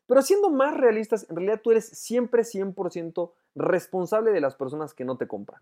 Pero 0.06 0.22
siendo 0.22 0.48
más 0.48 0.74
realistas, 0.74 1.28
en 1.28 1.36
realidad 1.36 1.60
tú 1.62 1.70
eres 1.70 1.86
siempre 1.86 2.42
100% 2.42 3.30
responsable 3.54 4.32
de 4.32 4.40
las 4.40 4.56
personas 4.56 4.94
que 4.94 5.04
no 5.04 5.18
te 5.18 5.28
compran. 5.28 5.60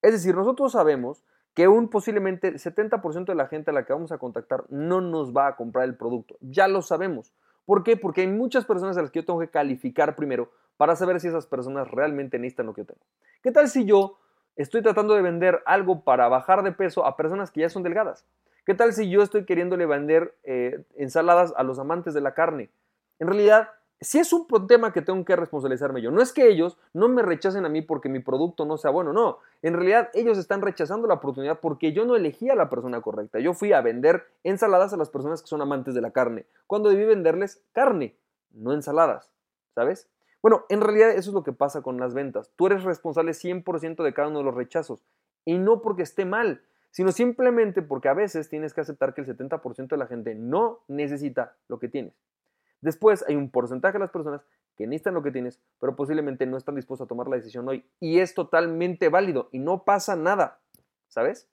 Es 0.00 0.12
decir, 0.12 0.36
nosotros 0.36 0.72
sabemos 0.72 1.24
que 1.54 1.66
un 1.66 1.88
posiblemente 1.88 2.48
el 2.48 2.58
70% 2.58 3.24
de 3.24 3.34
la 3.34 3.48
gente 3.48 3.72
a 3.72 3.74
la 3.74 3.84
que 3.84 3.92
vamos 3.92 4.12
a 4.12 4.18
contactar 4.18 4.64
no 4.68 5.00
nos 5.00 5.36
va 5.36 5.48
a 5.48 5.56
comprar 5.56 5.84
el 5.84 5.96
producto. 5.96 6.36
Ya 6.40 6.68
lo 6.68 6.82
sabemos. 6.82 7.32
¿Por 7.66 7.82
qué? 7.82 7.96
Porque 7.96 8.20
hay 8.20 8.28
muchas 8.28 8.64
personas 8.64 8.96
a 8.96 9.02
las 9.02 9.10
que 9.10 9.20
yo 9.20 9.26
tengo 9.26 9.40
que 9.40 9.50
calificar 9.50 10.14
primero 10.14 10.52
para 10.76 10.94
saber 10.94 11.20
si 11.20 11.26
esas 11.26 11.46
personas 11.46 11.90
realmente 11.90 12.38
necesitan 12.38 12.66
lo 12.66 12.74
que 12.74 12.82
yo 12.82 12.86
tengo. 12.86 13.04
¿Qué 13.42 13.50
tal 13.50 13.68
si 13.68 13.84
yo 13.84 14.18
estoy 14.54 14.82
tratando 14.82 15.14
de 15.14 15.22
vender 15.22 15.62
algo 15.66 16.04
para 16.04 16.28
bajar 16.28 16.62
de 16.62 16.70
peso 16.70 17.04
a 17.04 17.16
personas 17.16 17.50
que 17.50 17.60
ya 17.60 17.68
son 17.68 17.82
delgadas? 17.82 18.24
¿Qué 18.64 18.74
tal 18.74 18.92
si 18.92 19.10
yo 19.10 19.22
estoy 19.22 19.44
queriéndole 19.44 19.86
vender 19.86 20.36
eh, 20.44 20.84
ensaladas 20.96 21.52
a 21.56 21.64
los 21.64 21.80
amantes 21.80 22.14
de 22.14 22.20
la 22.20 22.34
carne? 22.34 22.70
En 23.18 23.26
realidad, 23.26 23.70
si 24.00 24.20
es 24.20 24.32
un 24.32 24.46
tema 24.68 24.92
que 24.92 25.02
tengo 25.02 25.24
que 25.24 25.34
responsabilizarme 25.34 26.00
yo, 26.00 26.12
no 26.12 26.22
es 26.22 26.32
que 26.32 26.48
ellos 26.48 26.78
no 26.92 27.08
me 27.08 27.22
rechacen 27.22 27.64
a 27.64 27.68
mí 27.68 27.82
porque 27.82 28.08
mi 28.08 28.20
producto 28.20 28.64
no 28.64 28.76
sea 28.76 28.92
bueno, 28.92 29.12
no. 29.12 29.38
En 29.62 29.74
realidad 29.74 30.10
ellos 30.14 30.38
están 30.38 30.62
rechazando 30.62 31.08
la 31.08 31.14
oportunidad 31.14 31.58
porque 31.58 31.92
yo 31.92 32.04
no 32.04 32.14
elegí 32.14 32.50
a 32.50 32.54
la 32.54 32.70
persona 32.70 33.00
correcta. 33.00 33.40
Yo 33.40 33.52
fui 33.52 33.72
a 33.72 33.80
vender 33.80 34.26
ensaladas 34.44 34.92
a 34.92 34.96
las 34.96 35.10
personas 35.10 35.42
que 35.42 35.48
son 35.48 35.60
amantes 35.60 35.94
de 35.94 36.00
la 36.00 36.12
carne, 36.12 36.46
cuando 36.68 36.88
debí 36.88 37.04
venderles 37.04 37.62
carne, 37.72 38.14
no 38.52 38.72
ensaladas, 38.72 39.32
¿sabes? 39.74 40.08
Bueno, 40.40 40.66
en 40.68 40.80
realidad 40.80 41.10
eso 41.10 41.30
es 41.30 41.34
lo 41.34 41.44
que 41.44 41.52
pasa 41.52 41.82
con 41.82 41.98
las 41.98 42.14
ventas. 42.14 42.50
Tú 42.56 42.66
eres 42.66 42.84
responsable 42.84 43.32
100% 43.32 44.02
de 44.02 44.14
cada 44.14 44.28
uno 44.28 44.38
de 44.38 44.44
los 44.44 44.54
rechazos 44.54 45.04
y 45.44 45.58
no 45.58 45.80
porque 45.82 46.02
esté 46.02 46.24
mal, 46.24 46.62
sino 46.92 47.10
simplemente 47.10 47.82
porque 47.82 48.08
a 48.08 48.14
veces 48.14 48.48
tienes 48.48 48.72
que 48.72 48.82
aceptar 48.82 49.14
que 49.14 49.22
el 49.22 49.26
70% 49.26 49.88
de 49.88 49.96
la 49.96 50.06
gente 50.06 50.34
no 50.34 50.80
necesita 50.86 51.56
lo 51.66 51.78
que 51.78 51.88
tienes. 51.88 52.14
Después 52.80 53.24
hay 53.26 53.34
un 53.34 53.50
porcentaje 53.50 53.94
de 53.94 54.00
las 54.00 54.10
personas 54.10 54.42
que 54.76 54.86
necesitan 54.86 55.14
lo 55.14 55.22
que 55.22 55.32
tienes, 55.32 55.60
pero 55.80 55.96
posiblemente 55.96 56.46
no 56.46 56.56
están 56.56 56.74
dispuestos 56.74 57.06
a 57.06 57.08
tomar 57.08 57.28
la 57.28 57.36
decisión 57.36 57.68
hoy. 57.68 57.84
Y 57.98 58.20
es 58.20 58.34
totalmente 58.34 59.08
válido 59.08 59.48
y 59.52 59.58
no 59.58 59.84
pasa 59.84 60.16
nada, 60.16 60.60
¿sabes? 61.08 61.48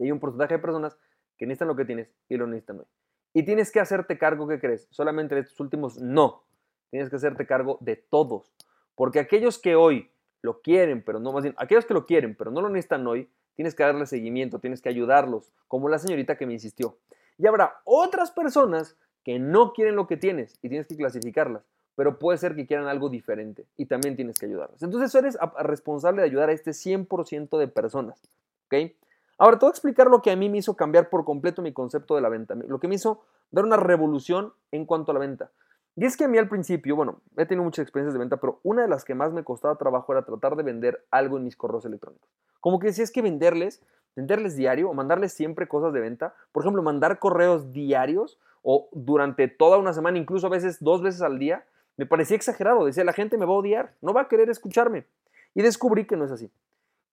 Hay 0.00 0.10
un 0.10 0.20
porcentaje 0.20 0.54
de 0.54 0.60
personas 0.60 0.98
que 1.36 1.46
necesitan 1.46 1.68
lo 1.68 1.76
que 1.76 1.84
tienes 1.84 2.10
y 2.28 2.36
lo 2.36 2.46
necesitan 2.46 2.80
hoy. 2.80 2.86
Y 3.34 3.42
tienes 3.44 3.70
que 3.70 3.80
hacerte 3.80 4.18
cargo, 4.18 4.48
¿qué 4.48 4.58
crees? 4.58 4.88
Solamente 4.90 5.34
de 5.34 5.42
estos 5.42 5.60
últimos, 5.60 6.00
no. 6.00 6.44
Tienes 6.90 7.10
que 7.10 7.16
hacerte 7.16 7.46
cargo 7.46 7.76
de 7.80 7.96
todos. 7.96 8.50
Porque 8.94 9.20
aquellos 9.20 9.58
que 9.58 9.76
hoy 9.76 10.10
lo 10.40 10.62
quieren, 10.62 11.02
pero 11.04 11.20
no 11.20 11.32
más 11.32 11.42
bien, 11.42 11.54
aquellos 11.58 11.84
que 11.84 11.94
lo 11.94 12.06
quieren, 12.06 12.34
pero 12.34 12.50
no 12.50 12.62
lo 12.62 12.68
necesitan 12.68 13.06
hoy, 13.06 13.30
tienes 13.58 13.74
que 13.74 13.82
darle 13.82 14.06
seguimiento, 14.06 14.60
tienes 14.60 14.80
que 14.80 14.88
ayudarlos, 14.88 15.50
como 15.66 15.88
la 15.88 15.98
señorita 15.98 16.36
que 16.36 16.46
me 16.46 16.52
insistió. 16.52 16.96
Y 17.38 17.48
habrá 17.48 17.80
otras 17.82 18.30
personas 18.30 18.96
que 19.24 19.40
no 19.40 19.72
quieren 19.72 19.96
lo 19.96 20.06
que 20.06 20.16
tienes 20.16 20.56
y 20.62 20.68
tienes 20.68 20.86
que 20.86 20.96
clasificarlas, 20.96 21.64
pero 21.96 22.20
puede 22.20 22.38
ser 22.38 22.54
que 22.54 22.68
quieran 22.68 22.86
algo 22.86 23.08
diferente 23.08 23.66
y 23.76 23.86
también 23.86 24.14
tienes 24.14 24.38
que 24.38 24.46
ayudarlas. 24.46 24.80
Entonces 24.84 25.12
eres 25.12 25.36
responsable 25.58 26.22
de 26.22 26.28
ayudar 26.28 26.50
a 26.50 26.52
este 26.52 26.70
100% 26.70 27.58
de 27.58 27.66
personas, 27.66 28.22
¿ok? 28.66 28.92
Ahora 29.38 29.58
te 29.58 29.66
voy 29.66 29.70
a 29.70 29.74
explicar 29.74 30.06
lo 30.06 30.22
que 30.22 30.30
a 30.30 30.36
mí 30.36 30.48
me 30.48 30.58
hizo 30.58 30.76
cambiar 30.76 31.10
por 31.10 31.24
completo 31.24 31.60
mi 31.60 31.72
concepto 31.72 32.14
de 32.14 32.20
la 32.20 32.28
venta, 32.28 32.54
lo 32.54 32.78
que 32.78 32.86
me 32.86 32.94
hizo 32.94 33.24
dar 33.50 33.64
una 33.64 33.76
revolución 33.76 34.52
en 34.70 34.86
cuanto 34.86 35.10
a 35.10 35.14
la 35.14 35.20
venta. 35.20 35.50
Y 35.98 36.04
es 36.04 36.16
que 36.16 36.22
a 36.22 36.28
mí 36.28 36.38
al 36.38 36.48
principio, 36.48 36.94
bueno, 36.94 37.20
he 37.36 37.44
tenido 37.44 37.64
muchas 37.64 37.82
experiencias 37.82 38.12
de 38.12 38.20
venta, 38.20 38.36
pero 38.36 38.60
una 38.62 38.82
de 38.82 38.88
las 38.88 39.04
que 39.04 39.16
más 39.16 39.32
me 39.32 39.42
costaba 39.42 39.74
trabajo 39.74 40.12
era 40.12 40.24
tratar 40.24 40.54
de 40.54 40.62
vender 40.62 41.04
algo 41.10 41.38
en 41.38 41.42
mis 41.42 41.56
correos 41.56 41.84
electrónicos. 41.84 42.30
Como 42.60 42.78
que 42.78 42.92
si 42.92 43.02
es 43.02 43.10
que 43.10 43.20
venderles, 43.20 43.82
venderles 44.14 44.54
diario 44.54 44.88
o 44.88 44.94
mandarles 44.94 45.32
siempre 45.32 45.66
cosas 45.66 45.92
de 45.92 45.98
venta. 45.98 46.36
Por 46.52 46.62
ejemplo, 46.62 46.84
mandar 46.84 47.18
correos 47.18 47.72
diarios 47.72 48.38
o 48.62 48.88
durante 48.92 49.48
toda 49.48 49.76
una 49.76 49.92
semana, 49.92 50.18
incluso 50.18 50.46
a 50.46 50.50
veces 50.50 50.76
dos 50.78 51.02
veces 51.02 51.20
al 51.20 51.40
día, 51.40 51.64
me 51.96 52.06
parecía 52.06 52.36
exagerado. 52.36 52.84
Decía, 52.84 53.02
la 53.02 53.12
gente 53.12 53.36
me 53.36 53.44
va 53.44 53.54
a 53.54 53.56
odiar, 53.56 53.94
no 54.00 54.12
va 54.12 54.20
a 54.20 54.28
querer 54.28 54.48
escucharme. 54.50 55.04
Y 55.52 55.62
descubrí 55.62 56.06
que 56.06 56.16
no 56.16 56.26
es 56.26 56.30
así. 56.30 56.48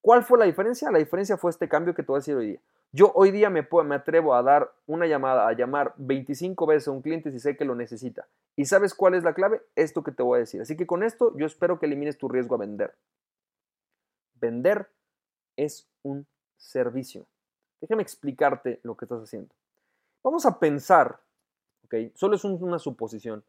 ¿Cuál 0.01 0.23
fue 0.23 0.37
la 0.37 0.45
diferencia? 0.45 0.91
La 0.91 0.99
diferencia 0.99 1.37
fue 1.37 1.49
este 1.49 1.67
cambio 1.67 1.95
que 1.95 2.03
te 2.03 2.07
voy 2.07 2.17
a 2.17 2.19
decir 2.19 2.35
hoy 2.35 2.47
día. 2.49 2.59
Yo 2.95 3.11
hoy 3.13 3.31
día 3.31 3.49
me, 3.49 3.67
me 3.83 3.95
atrevo 3.95 4.35
a 4.35 4.41
dar 4.41 4.73
una 4.87 5.05
llamada, 5.05 5.49
a 5.49 5.51
llamar 5.51 5.93
25 5.97 6.65
veces 6.65 6.87
a 6.87 6.91
un 6.91 7.01
cliente 7.01 7.29
si 7.29 7.41
sé 7.41 7.57
que 7.57 7.65
lo 7.65 7.75
necesita. 7.75 8.25
¿Y 8.55 8.63
sabes 8.63 8.93
cuál 8.93 9.15
es 9.15 9.23
la 9.25 9.33
clave? 9.33 9.61
Esto 9.75 10.01
que 10.01 10.13
te 10.13 10.23
voy 10.23 10.37
a 10.37 10.39
decir. 10.39 10.61
Así 10.61 10.77
que 10.77 10.87
con 10.87 11.03
esto 11.03 11.37
yo 11.37 11.45
espero 11.45 11.77
que 11.77 11.87
elimines 11.87 12.17
tu 12.17 12.29
riesgo 12.29 12.55
a 12.55 12.59
vender. 12.59 12.95
Vender 14.35 14.89
es 15.57 15.89
un 16.03 16.25
servicio. 16.55 17.25
Déjame 17.81 18.01
explicarte 18.01 18.79
lo 18.83 18.95
que 18.95 19.03
estás 19.03 19.21
haciendo. 19.21 19.53
Vamos 20.23 20.45
a 20.45 20.57
pensar, 20.57 21.19
¿ok? 21.83 21.95
Solo 22.13 22.37
es 22.37 22.45
una 22.45 22.79
suposición, 22.79 23.43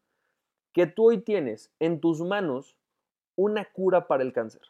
que 0.72 0.88
tú 0.88 1.10
hoy 1.10 1.18
tienes 1.18 1.70
en 1.78 2.00
tus 2.00 2.20
manos 2.20 2.76
una 3.36 3.64
cura 3.64 4.08
para 4.08 4.24
el 4.24 4.32
cáncer. 4.32 4.62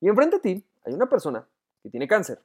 Y 0.00 0.08
enfrente 0.08 0.36
a 0.36 0.40
ti 0.40 0.64
hay 0.84 0.92
una 0.92 1.08
persona 1.08 1.44
que 1.82 1.90
tiene 1.90 2.06
cáncer. 2.06 2.40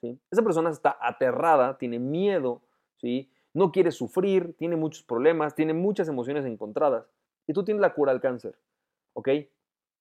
¿Sí? 0.00 0.18
Esa 0.30 0.42
persona 0.42 0.70
está 0.70 0.96
aterrada, 1.00 1.78
tiene 1.78 1.98
miedo, 1.98 2.62
¿sí? 2.96 3.30
no 3.58 3.72
quiere 3.72 3.90
sufrir, 3.90 4.54
tiene 4.56 4.76
muchos 4.76 5.02
problemas, 5.02 5.54
tiene 5.54 5.74
muchas 5.74 6.08
emociones 6.08 6.44
encontradas. 6.46 7.06
Y 7.46 7.52
tú 7.52 7.64
tienes 7.64 7.80
la 7.80 7.94
cura 7.94 8.12
al 8.12 8.20
cáncer. 8.20 8.56
¿Ok? 9.14 9.28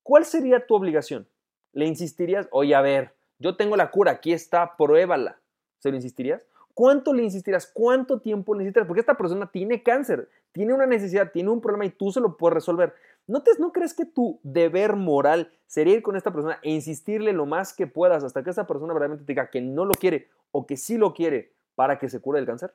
¿Cuál 0.03 0.25
sería 0.25 0.65
tu 0.65 0.75
obligación? 0.75 1.27
¿Le 1.73 1.85
insistirías? 1.85 2.47
Oye, 2.51 2.75
a 2.75 2.81
ver, 2.81 3.15
yo 3.39 3.55
tengo 3.55 3.75
la 3.75 3.91
cura, 3.91 4.11
aquí 4.11 4.33
está, 4.33 4.75
pruébala. 4.77 5.39
¿Se 5.79 5.89
lo 5.89 5.95
insistirías? 5.95 6.45
¿Cuánto 6.73 7.13
le 7.13 7.23
insistirás? 7.23 7.71
¿Cuánto 7.73 8.19
tiempo 8.19 8.53
necesitas? 8.53 8.85
Porque 8.85 8.99
esta 8.99 9.17
persona 9.17 9.49
tiene 9.51 9.81
cáncer, 9.81 10.29
tiene 10.51 10.73
una 10.73 10.85
necesidad, 10.85 11.31
tiene 11.31 11.49
un 11.49 11.61
problema 11.61 11.85
y 11.85 11.89
tú 11.89 12.11
se 12.11 12.19
lo 12.19 12.37
puedes 12.37 12.55
resolver. 12.55 12.93
¿No, 13.27 13.43
¿No 13.59 13.73
crees 13.73 13.93
que 13.93 14.05
tu 14.05 14.39
deber 14.41 14.95
moral 14.95 15.51
sería 15.65 15.95
ir 15.95 16.01
con 16.01 16.15
esta 16.15 16.31
persona 16.31 16.59
e 16.63 16.71
insistirle 16.71 17.33
lo 17.33 17.45
más 17.45 17.73
que 17.73 17.85
puedas 17.85 18.23
hasta 18.23 18.41
que 18.41 18.49
esta 18.49 18.65
persona 18.65 18.93
realmente 18.93 19.25
te 19.25 19.33
diga 19.33 19.49
que 19.49 19.61
no 19.61 19.83
lo 19.83 19.93
quiere 19.93 20.29
o 20.51 20.65
que 20.65 20.77
sí 20.77 20.97
lo 20.97 21.13
quiere 21.13 21.53
para 21.75 21.99
que 21.99 22.07
se 22.07 22.21
cure 22.21 22.39
el 22.39 22.45
cáncer? 22.45 22.73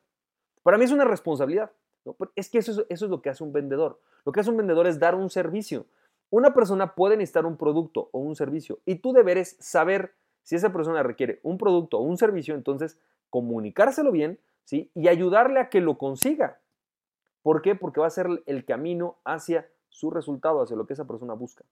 Para 0.63 0.77
mí 0.77 0.85
es 0.85 0.93
una 0.93 1.05
responsabilidad. 1.05 1.73
Es 2.37 2.51
que 2.51 2.59
eso, 2.59 2.85
eso 2.89 3.05
es 3.05 3.11
lo 3.11 3.23
que 3.23 3.31
hace 3.31 3.43
un 3.43 3.53
vendedor. 3.53 3.99
Lo 4.25 4.33
que 4.33 4.41
hace 4.41 4.51
un 4.51 4.59
vendedor 4.59 4.87
es 4.87 4.99
dar 4.99 5.15
un 5.15 5.31
servicio. 5.31 5.87
Una 6.29 6.53
persona 6.55 6.95
puede 6.95 7.17
necesitar 7.17 7.47
un 7.47 7.57
producto 7.57 8.11
o 8.13 8.19
un 8.19 8.37
servicio 8.37 8.79
y 8.85 8.97
tu 8.97 9.13
deber 9.13 9.39
es 9.39 9.57
saber 9.59 10.15
si 10.43 10.57
esa 10.57 10.73
persona 10.73 11.03
requiere 11.03 11.41
un 11.43 11.59
producto 11.59 11.99
o 11.99 12.03
un 12.03 12.17
servicio, 12.17 12.55
entonces 12.55 12.99
comunicárselo 13.31 14.11
bien 14.13 14.39
¿sí? 14.65 14.91
y 14.95 15.09
ayudarle 15.09 15.61
a 15.61 15.69
que 15.69 15.81
lo 15.81 15.99
consiga. 15.99 16.61
¿Por 17.43 17.63
qué? 17.63 17.75
Porque 17.75 18.01
va 18.01 18.07
a 18.07 18.11
ser 18.11 18.29
el 18.47 18.65
camino 18.65 19.19
hacia 19.25 19.69
su 19.93 20.11
resultado, 20.11 20.63
hacia 20.63 20.77
lo 20.77 20.87
que 20.87 20.95
esa 20.95 21.07
persona 21.07 21.35
busca. 21.35 21.65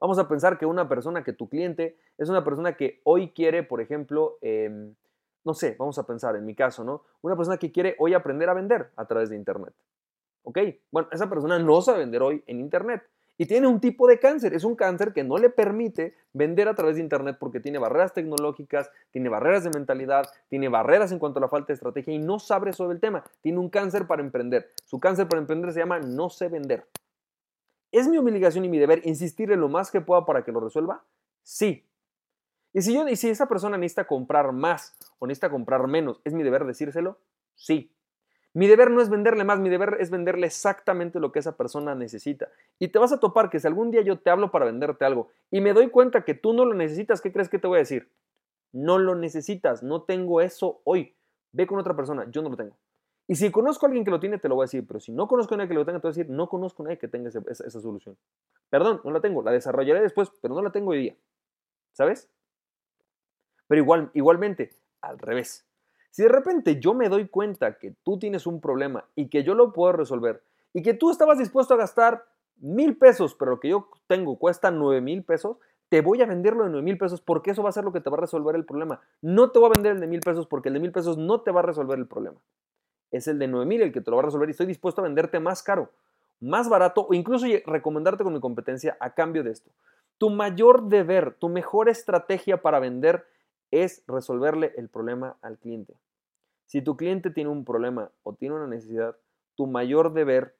Vamos 0.00 0.18
a 0.18 0.28
pensar 0.28 0.58
que 0.58 0.66
una 0.66 0.88
persona, 0.88 1.24
que 1.24 1.32
tu 1.32 1.48
cliente, 1.48 1.98
es 2.18 2.28
una 2.28 2.44
persona 2.44 2.76
que 2.76 3.00
hoy 3.04 3.32
quiere, 3.32 3.62
por 3.62 3.80
ejemplo, 3.80 4.36
em, 4.42 4.94
no 5.44 5.54
sé, 5.54 5.76
vamos 5.78 5.98
a 5.98 6.06
pensar 6.06 6.36
en 6.36 6.44
mi 6.44 6.54
caso, 6.54 6.84
¿no? 6.84 7.02
Una 7.22 7.36
persona 7.36 7.56
que 7.56 7.72
quiere 7.72 7.96
hoy 7.98 8.14
aprender 8.14 8.48
a 8.48 8.54
vender 8.54 8.90
a 8.96 9.06
través 9.06 9.30
de 9.30 9.36
Internet. 9.36 9.74
¿Ok? 10.42 10.58
Bueno, 10.90 11.08
esa 11.10 11.28
persona 11.28 11.58
no 11.58 11.80
sabe 11.80 12.00
vender 12.00 12.22
hoy 12.22 12.44
en 12.46 12.60
Internet 12.60 13.02
y 13.36 13.46
tiene 13.46 13.66
un 13.66 13.80
tipo 13.80 14.06
de 14.06 14.18
cáncer. 14.18 14.54
Es 14.54 14.64
un 14.64 14.76
cáncer 14.76 15.12
que 15.12 15.24
no 15.24 15.38
le 15.38 15.50
permite 15.50 16.14
vender 16.32 16.68
a 16.68 16.74
través 16.74 16.96
de 16.96 17.02
Internet 17.02 17.36
porque 17.38 17.60
tiene 17.60 17.78
barreras 17.78 18.12
tecnológicas, 18.12 18.90
tiene 19.10 19.28
barreras 19.28 19.64
de 19.64 19.70
mentalidad, 19.70 20.26
tiene 20.48 20.68
barreras 20.68 21.10
en 21.12 21.18
cuanto 21.18 21.38
a 21.38 21.42
la 21.42 21.48
falta 21.48 21.68
de 21.68 21.74
estrategia 21.74 22.14
y 22.14 22.18
no 22.18 22.38
sabe 22.38 22.72
sobre 22.72 22.94
el 22.94 23.00
tema. 23.00 23.24
Tiene 23.40 23.58
un 23.58 23.68
cáncer 23.68 24.06
para 24.06 24.22
emprender. 24.22 24.70
Su 24.84 25.00
cáncer 25.00 25.28
para 25.28 25.40
emprender 25.40 25.72
se 25.72 25.80
llama 25.80 25.98
no 25.98 26.30
sé 26.30 26.48
vender. 26.48 26.86
¿Es 27.90 28.08
mi 28.08 28.18
obligación 28.18 28.64
y 28.64 28.68
mi 28.68 28.78
deber 28.78 29.02
insistirle 29.04 29.56
lo 29.56 29.68
más 29.68 29.90
que 29.90 30.00
pueda 30.00 30.24
para 30.24 30.42
que 30.44 30.52
lo 30.52 30.60
resuelva? 30.60 31.04
Sí. 31.42 31.84
Y 32.72 32.82
si, 32.82 32.92
yo, 32.92 33.06
y 33.08 33.14
si 33.14 33.30
esa 33.30 33.46
persona 33.46 33.78
necesita 33.78 34.04
comprar 34.04 34.52
más 34.52 34.96
o 35.20 35.26
necesita 35.28 35.48
comprar 35.48 35.86
menos, 35.86 36.20
¿es 36.24 36.34
mi 36.34 36.42
deber 36.42 36.64
decírselo? 36.64 37.20
Sí. 37.54 37.92
Mi 38.54 38.68
deber 38.68 38.88
no 38.90 39.00
es 39.00 39.10
venderle 39.10 39.42
más, 39.42 39.58
mi 39.58 39.68
deber 39.68 39.96
es 39.98 40.10
venderle 40.10 40.46
exactamente 40.46 41.18
lo 41.18 41.32
que 41.32 41.40
esa 41.40 41.56
persona 41.56 41.96
necesita. 41.96 42.48
Y 42.78 42.88
te 42.88 43.00
vas 43.00 43.12
a 43.12 43.18
topar 43.18 43.50
que 43.50 43.58
si 43.58 43.66
algún 43.66 43.90
día 43.90 44.02
yo 44.02 44.20
te 44.20 44.30
hablo 44.30 44.52
para 44.52 44.64
venderte 44.64 45.04
algo 45.04 45.28
y 45.50 45.60
me 45.60 45.72
doy 45.72 45.90
cuenta 45.90 46.24
que 46.24 46.34
tú 46.34 46.52
no 46.52 46.64
lo 46.64 46.72
necesitas, 46.72 47.20
¿qué 47.20 47.32
crees 47.32 47.48
que 47.48 47.58
te 47.58 47.66
voy 47.66 47.76
a 47.76 47.78
decir? 47.80 48.08
No 48.72 48.98
lo 48.98 49.16
necesitas, 49.16 49.82
no 49.82 50.02
tengo 50.02 50.40
eso 50.40 50.80
hoy. 50.84 51.16
Ve 51.50 51.66
con 51.66 51.80
otra 51.80 51.96
persona, 51.96 52.26
yo 52.30 52.42
no 52.42 52.48
lo 52.48 52.56
tengo. 52.56 52.76
Y 53.26 53.34
si 53.34 53.50
conozco 53.50 53.86
a 53.86 53.88
alguien 53.88 54.04
que 54.04 54.12
lo 54.12 54.20
tiene, 54.20 54.38
te 54.38 54.48
lo 54.48 54.54
voy 54.54 54.64
a 54.64 54.66
decir, 54.66 54.86
pero 54.86 55.00
si 55.00 55.10
no 55.10 55.26
conozco 55.26 55.54
a 55.54 55.56
nadie 55.56 55.68
que 55.68 55.74
lo 55.74 55.84
tenga, 55.84 55.98
te 55.98 56.06
voy 56.06 56.12
a 56.12 56.16
decir, 56.16 56.30
no 56.30 56.48
conozco 56.48 56.82
a 56.82 56.84
nadie 56.84 56.98
que 56.98 57.08
tenga 57.08 57.30
esa, 57.30 57.42
esa 57.48 57.80
solución. 57.80 58.16
Perdón, 58.70 59.00
no 59.02 59.10
la 59.10 59.20
tengo, 59.20 59.42
la 59.42 59.50
desarrollaré 59.50 60.00
después, 60.00 60.30
pero 60.40 60.54
no 60.54 60.62
la 60.62 60.70
tengo 60.70 60.90
hoy 60.90 60.98
día. 60.98 61.16
¿Sabes? 61.92 62.28
Pero 63.66 63.80
igual, 63.80 64.10
igualmente, 64.14 64.76
al 65.00 65.18
revés. 65.18 65.66
Si 66.14 66.22
de 66.22 66.28
repente 66.28 66.78
yo 66.78 66.94
me 66.94 67.08
doy 67.08 67.26
cuenta 67.26 67.76
que 67.76 67.92
tú 68.04 68.20
tienes 68.20 68.46
un 68.46 68.60
problema 68.60 69.04
y 69.16 69.26
que 69.26 69.42
yo 69.42 69.56
lo 69.56 69.72
puedo 69.72 69.90
resolver 69.90 70.44
y 70.72 70.80
que 70.80 70.94
tú 70.94 71.10
estabas 71.10 71.38
dispuesto 71.38 71.74
a 71.74 71.76
gastar 71.76 72.24
mil 72.58 72.96
pesos, 72.96 73.34
pero 73.34 73.50
lo 73.50 73.58
que 73.58 73.70
yo 73.70 73.88
tengo 74.06 74.38
cuesta 74.38 74.70
nueve 74.70 75.00
mil 75.00 75.24
pesos, 75.24 75.56
te 75.88 76.02
voy 76.02 76.22
a 76.22 76.26
venderlo 76.26 76.62
de 76.62 76.70
nueve 76.70 76.84
mil 76.84 76.98
pesos 76.98 77.20
porque 77.20 77.50
eso 77.50 77.64
va 77.64 77.70
a 77.70 77.72
ser 77.72 77.82
lo 77.82 77.90
que 77.90 78.00
te 78.00 78.10
va 78.10 78.16
a 78.16 78.20
resolver 78.20 78.54
el 78.54 78.64
problema. 78.64 79.00
No 79.22 79.50
te 79.50 79.58
voy 79.58 79.66
a 79.66 79.72
vender 79.74 79.94
el 79.94 80.00
de 80.00 80.06
mil 80.06 80.20
pesos 80.20 80.46
porque 80.46 80.68
el 80.68 80.74
de 80.74 80.78
mil 80.78 80.92
pesos 80.92 81.18
no 81.18 81.40
te 81.40 81.50
va 81.50 81.62
a 81.62 81.64
resolver 81.64 81.98
el 81.98 82.06
problema. 82.06 82.38
Es 83.10 83.26
el 83.26 83.40
de 83.40 83.48
nueve 83.48 83.66
mil 83.66 83.82
el 83.82 83.90
que 83.90 84.00
te 84.00 84.08
lo 84.12 84.18
va 84.18 84.22
a 84.22 84.26
resolver 84.26 84.48
y 84.48 84.52
estoy 84.52 84.66
dispuesto 84.66 85.00
a 85.00 85.04
venderte 85.04 85.40
más 85.40 85.64
caro, 85.64 85.90
más 86.38 86.68
barato 86.68 87.08
o 87.10 87.14
incluso 87.14 87.46
recomendarte 87.66 88.22
con 88.22 88.34
mi 88.34 88.38
competencia 88.38 88.96
a 89.00 89.14
cambio 89.14 89.42
de 89.42 89.50
esto. 89.50 89.72
Tu 90.18 90.30
mayor 90.30 90.84
deber, 90.84 91.34
tu 91.40 91.48
mejor 91.48 91.88
estrategia 91.88 92.62
para 92.62 92.78
vender 92.78 93.26
es 93.82 94.04
resolverle 94.06 94.72
el 94.76 94.88
problema 94.88 95.36
al 95.42 95.58
cliente. 95.58 95.96
Si 96.66 96.80
tu 96.80 96.96
cliente 96.96 97.30
tiene 97.30 97.50
un 97.50 97.64
problema 97.64 98.10
o 98.22 98.34
tiene 98.34 98.54
una 98.54 98.66
necesidad, 98.66 99.16
tu 99.56 99.66
mayor 99.66 100.12
deber 100.12 100.56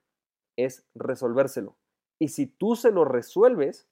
es 0.56 0.85
resolvérselo. 0.94 1.76
Y 2.18 2.28
si 2.28 2.47
tú 2.47 2.76
se 2.76 2.90
lo 2.90 3.04
resuelves, 3.04 3.88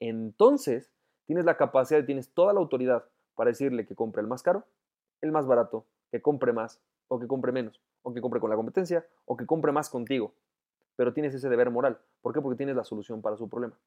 entonces 0.00 0.90
tienes 1.26 1.44
la 1.44 1.56
capacidad, 1.56 2.04
tienes 2.04 2.30
toda 2.30 2.52
la 2.52 2.60
autoridad 2.60 3.04
para 3.34 3.50
decirle 3.50 3.86
que 3.86 3.94
compre 3.94 4.22
el 4.22 4.28
más 4.28 4.42
caro, 4.42 4.64
el 5.20 5.32
más 5.32 5.46
barato, 5.46 5.86
que 6.10 6.22
compre 6.22 6.52
más 6.52 6.80
o 7.08 7.18
que 7.18 7.26
compre 7.26 7.52
menos, 7.52 7.80
o 8.02 8.12
que 8.12 8.20
compre 8.20 8.40
con 8.40 8.50
la 8.50 8.56
competencia 8.56 9.06
o 9.26 9.36
que 9.36 9.46
compre 9.46 9.72
más 9.72 9.90
contigo. 9.90 10.32
Pero 10.96 11.12
tienes 11.12 11.34
ese 11.34 11.48
deber 11.48 11.70
moral. 11.70 11.98
¿Por 12.22 12.32
qué? 12.32 12.40
Porque 12.40 12.56
tienes 12.56 12.76
la 12.76 12.84
solución 12.84 13.22
para 13.22 13.36
su 13.36 13.48
problema. 13.48 13.78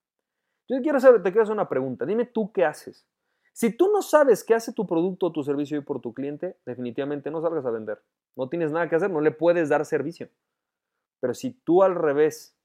Yo 0.67 0.81
quiero 0.81 0.99
te 0.99 1.31
quiero 1.31 1.43
hacer 1.43 1.53
una 1.53 1.67
pregunta. 1.67 2.05
Dime 2.05 2.25
tú 2.25 2.51
qué 2.51 2.63
haces. 2.63 3.05
Si 3.53 3.71
tú 3.75 3.91
no 3.91 4.01
sabes 4.01 4.43
qué 4.43 4.55
hace 4.55 4.73
tu 4.73 4.87
producto 4.87 5.27
o 5.27 5.31
tu 5.31 5.43
servicio 5.43 5.77
hoy 5.77 5.83
por 5.83 5.99
tu 5.99 6.13
cliente, 6.13 6.57
definitivamente 6.65 7.31
no 7.31 7.41
salgas 7.41 7.65
a 7.65 7.71
vender. 7.71 8.01
No 8.35 8.47
tienes 8.49 8.71
nada 8.71 8.87
que 8.87 8.95
hacer, 8.95 9.09
no 9.09 9.21
le 9.21 9.31
puedes 9.31 9.69
dar 9.69 9.85
servicio. 9.85 10.29
Pero 11.19 11.33
si 11.33 11.51
tú 11.51 11.83
al 11.83 11.95
revés 11.95 12.55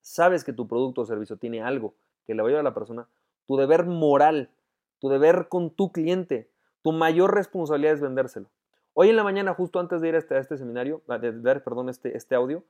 sabes 0.00 0.44
que 0.44 0.52
tu 0.52 0.66
producto 0.66 1.02
o 1.02 1.06
servicio 1.06 1.36
tiene 1.36 1.62
algo 1.62 1.94
que 2.26 2.34
le 2.34 2.42
va 2.42 2.48
a 2.48 2.50
ayudar 2.50 2.60
a 2.60 2.70
la 2.70 2.74
persona, 2.74 3.08
tu 3.46 3.56
deber 3.56 3.84
moral, 3.84 4.50
tu 4.98 5.08
deber 5.08 5.48
con 5.48 5.70
tu 5.70 5.92
cliente, 5.92 6.50
tu 6.82 6.92
mayor 6.92 7.34
responsabilidad 7.34 7.94
es 7.94 8.00
vendérselo. 8.00 8.48
Hoy 8.94 9.10
en 9.10 9.16
la 9.16 9.24
mañana, 9.24 9.54
justo 9.54 9.78
antes 9.78 10.00
de 10.00 10.08
ir 10.08 10.14
a 10.14 10.18
este, 10.18 10.38
este 10.38 10.56
seminario, 10.56 11.02
de 11.06 11.30
ver, 11.30 11.62
perdón, 11.62 11.88
este, 11.88 12.16
este 12.16 12.34
audio, 12.34 12.64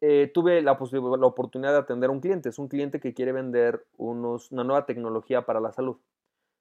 eh, 0.00 0.30
tuve 0.32 0.60
la, 0.62 0.78
la, 0.78 1.26
oportunidad 1.26 1.72
de 1.72 1.78
atender 1.78 2.10
a 2.10 2.12
un 2.12 2.20
cliente. 2.20 2.48
Es 2.48 2.58
un 2.58 2.68
cliente 2.68 3.00
que 3.00 3.14
quiere 3.14 3.32
vender 3.32 3.86
unos, 3.96 4.50
una 4.52 4.64
nueva 4.64 4.86
tecnología 4.86 5.46
para 5.46 5.60
la 5.60 5.72
salud. 5.72 5.96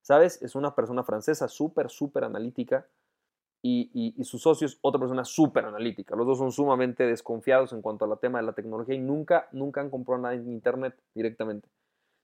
¿Sabes? 0.02 0.42
Es 0.42 0.56
una 0.56 0.76
persona 0.76 1.04
francesa 1.04 1.48
súper, 1.48 1.90
súper 1.90 2.26
analítica 2.26 2.86
y, 3.62 4.14
y, 4.18 4.24
sus 4.26 4.42
socios, 4.42 4.78
otra 4.82 5.00
persona 5.00 5.24
súper 5.24 5.64
analítica. 5.64 6.16
Los 6.16 6.28
dos 6.28 6.38
son 6.38 6.52
sumamente 6.52 7.06
desconfiados 7.06 7.72
en 7.72 7.82
cuanto 7.82 8.04
al 8.04 8.20
tema 8.20 8.40
de 8.40 8.46
la 8.46 8.52
tecnología 8.52 8.96
y 8.96 9.00
nunca, 9.00 9.48
nunca 9.54 9.80
han 9.80 9.90
comprado 9.90 10.22
nada 10.22 10.36
en 10.36 10.52
Internet 10.52 10.96
directamente. 11.16 11.70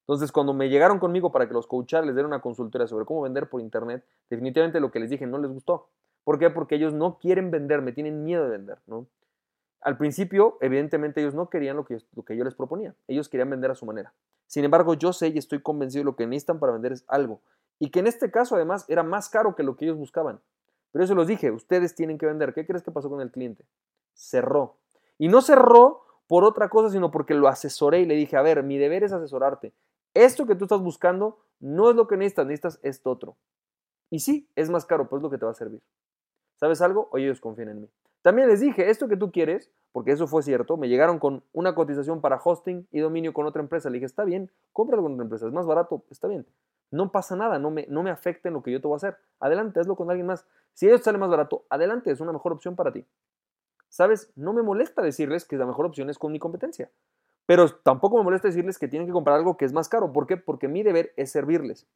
Entonces, 0.01 0.31
cuando 0.33 0.53
me 0.53 0.69
llegaron 0.69 0.99
conmigo 0.99 1.31
para 1.31 1.47
que 1.47 1.53
los 1.53 1.67
coachara, 1.67 2.05
les 2.05 2.15
diera 2.15 2.27
una 2.27 2.41
consultoría 2.41 2.87
sobre 2.87 3.05
cómo 3.05 3.21
vender 3.21 3.47
por 3.47 3.61
Internet, 3.61 4.03
definitivamente 4.29 4.79
lo 4.81 4.91
que 4.91 4.99
les 4.99 5.09
dije 5.09 5.25
no 5.25 5.37
les 5.37 5.51
gustó. 5.51 5.87
¿Por 6.25 6.39
qué? 6.39 6.49
Porque 6.49 6.75
ellos 6.75 6.93
no 6.93 7.19
quieren 7.19 7.51
vender, 7.51 7.81
me 7.81 7.93
tienen 7.93 8.23
miedo 8.23 8.43
de 8.43 8.49
vender, 8.49 8.79
¿no? 8.87 9.07
Al 9.81 9.97
principio, 9.97 10.57
evidentemente, 10.61 11.21
ellos 11.21 11.35
no 11.35 11.49
querían 11.49 11.77
lo 11.77 11.85
que, 11.85 11.97
yo 12.35 12.43
les 12.43 12.55
proponía. 12.55 12.95
Ellos 13.07 13.29
querían 13.29 13.49
vender 13.49 13.71
a 13.71 13.75
su 13.75 13.85
manera. 13.85 14.13
Sin 14.45 14.65
embargo, 14.65 14.93
yo 14.93 15.13
sé 15.13 15.29
y 15.29 15.37
estoy 15.37 15.61
convencido 15.61 16.01
de 16.01 16.05
lo 16.05 16.15
que 16.15 16.27
necesitan 16.27 16.59
para 16.59 16.73
vender 16.73 16.91
es 16.91 17.05
algo. 17.07 17.41
Y 17.79 17.91
que 17.91 17.99
en 17.99 18.07
este 18.07 18.29
caso, 18.29 18.55
además, 18.55 18.85
era 18.89 19.03
más 19.03 19.29
caro 19.29 19.55
que 19.55 19.63
lo 19.63 19.77
que 19.77 19.85
ellos 19.85 19.97
buscaban. 19.97 20.41
Pero 20.91 21.05
eso 21.05 21.15
los 21.15 21.27
dije, 21.27 21.51
ustedes 21.51 21.95
tienen 21.95 22.17
que 22.17 22.25
vender. 22.25 22.53
¿Qué 22.53 22.65
crees 22.65 22.83
que 22.83 22.91
pasó 22.91 23.09
con 23.09 23.21
el 23.21 23.31
cliente? 23.31 23.63
Cerró. 24.13 24.77
Y 25.17 25.27
no 25.27 25.41
cerró 25.41 26.03
por 26.27 26.43
otra 26.43 26.69
cosa, 26.69 26.89
sino 26.89 27.11
porque 27.11 27.33
lo 27.33 27.47
asesoré 27.47 28.01
y 28.01 28.05
le 28.05 28.15
dije, 28.15 28.37
a 28.37 28.41
ver, 28.41 28.63
mi 28.63 28.77
deber 28.77 29.03
es 29.03 29.13
asesorarte. 29.13 29.73
Esto 30.13 30.45
que 30.45 30.55
tú 30.55 30.65
estás 30.65 30.81
buscando 30.81 31.39
no 31.59 31.89
es 31.89 31.95
lo 31.95 32.07
que 32.07 32.17
necesitas, 32.17 32.45
necesitas 32.45 32.79
esto 32.83 33.11
otro. 33.11 33.37
Y 34.09 34.19
sí, 34.19 34.49
es 34.55 34.69
más 34.69 34.85
caro, 34.85 35.07
pues 35.07 35.19
es 35.19 35.23
lo 35.23 35.29
que 35.29 35.37
te 35.37 35.45
va 35.45 35.51
a 35.51 35.55
servir. 35.55 35.81
¿Sabes 36.55 36.81
algo? 36.81 37.07
Hoy 37.11 37.23
ellos 37.23 37.39
confían 37.39 37.69
en 37.69 37.81
mí. 37.81 37.89
También 38.21 38.47
les 38.47 38.59
dije, 38.59 38.89
esto 38.89 39.07
que 39.07 39.17
tú 39.17 39.31
quieres, 39.31 39.71
porque 39.91 40.11
eso 40.11 40.27
fue 40.27 40.43
cierto, 40.43 40.77
me 40.77 40.87
llegaron 40.89 41.19
con 41.19 41.43
una 41.53 41.73
cotización 41.73 42.21
para 42.21 42.39
hosting 42.43 42.87
y 42.91 42.99
dominio 42.99 43.33
con 43.33 43.45
otra 43.45 43.61
empresa. 43.61 43.89
Le 43.89 43.95
dije, 43.95 44.05
está 44.05 44.23
bien, 44.23 44.51
cómpralo 44.73 45.03
con 45.03 45.13
otra 45.13 45.23
empresa, 45.23 45.47
es 45.47 45.53
más 45.53 45.65
barato, 45.65 46.03
está 46.09 46.27
bien. 46.27 46.45
No 46.91 47.11
pasa 47.11 47.35
nada, 47.35 47.59
no 47.59 47.71
me, 47.71 47.85
no 47.87 48.03
me 48.03 48.09
afecta 48.09 48.49
en 48.49 48.55
lo 48.55 48.63
que 48.63 48.71
yo 48.71 48.81
te 48.81 48.87
voy 48.87 48.95
a 48.95 48.97
hacer. 48.97 49.17
Adelante, 49.39 49.79
hazlo 49.79 49.95
con 49.95 50.09
alguien 50.09 50.27
más. 50.27 50.45
Si 50.73 50.87
ellos 50.87 51.01
sale 51.01 51.17
más 51.17 51.29
barato, 51.29 51.65
adelante, 51.69 52.11
es 52.11 52.19
una 52.19 52.31
mejor 52.31 52.51
opción 52.51 52.75
para 52.75 52.91
ti. 52.91 53.05
¿Sabes? 53.89 54.31
No 54.35 54.53
me 54.53 54.63
molesta 54.63 55.01
decirles 55.01 55.45
que 55.45 55.57
la 55.57 55.65
mejor 55.65 55.85
opción 55.85 56.09
es 56.09 56.17
con 56.17 56.31
mi 56.31 56.39
competencia. 56.39 56.91
Pero 57.45 57.67
tampoco 57.67 58.17
me 58.17 58.23
molesta 58.23 58.47
decirles 58.47 58.77
que 58.77 58.87
tienen 58.87 59.07
que 59.07 59.13
comprar 59.13 59.37
algo 59.37 59.57
que 59.57 59.65
es 59.65 59.73
más 59.73 59.89
caro. 59.89 60.13
¿Por 60.13 60.27
qué? 60.27 60.37
Porque 60.37 60.67
mi 60.67 60.83
deber 60.83 61.13
es 61.15 61.31
servirles. 61.31 61.87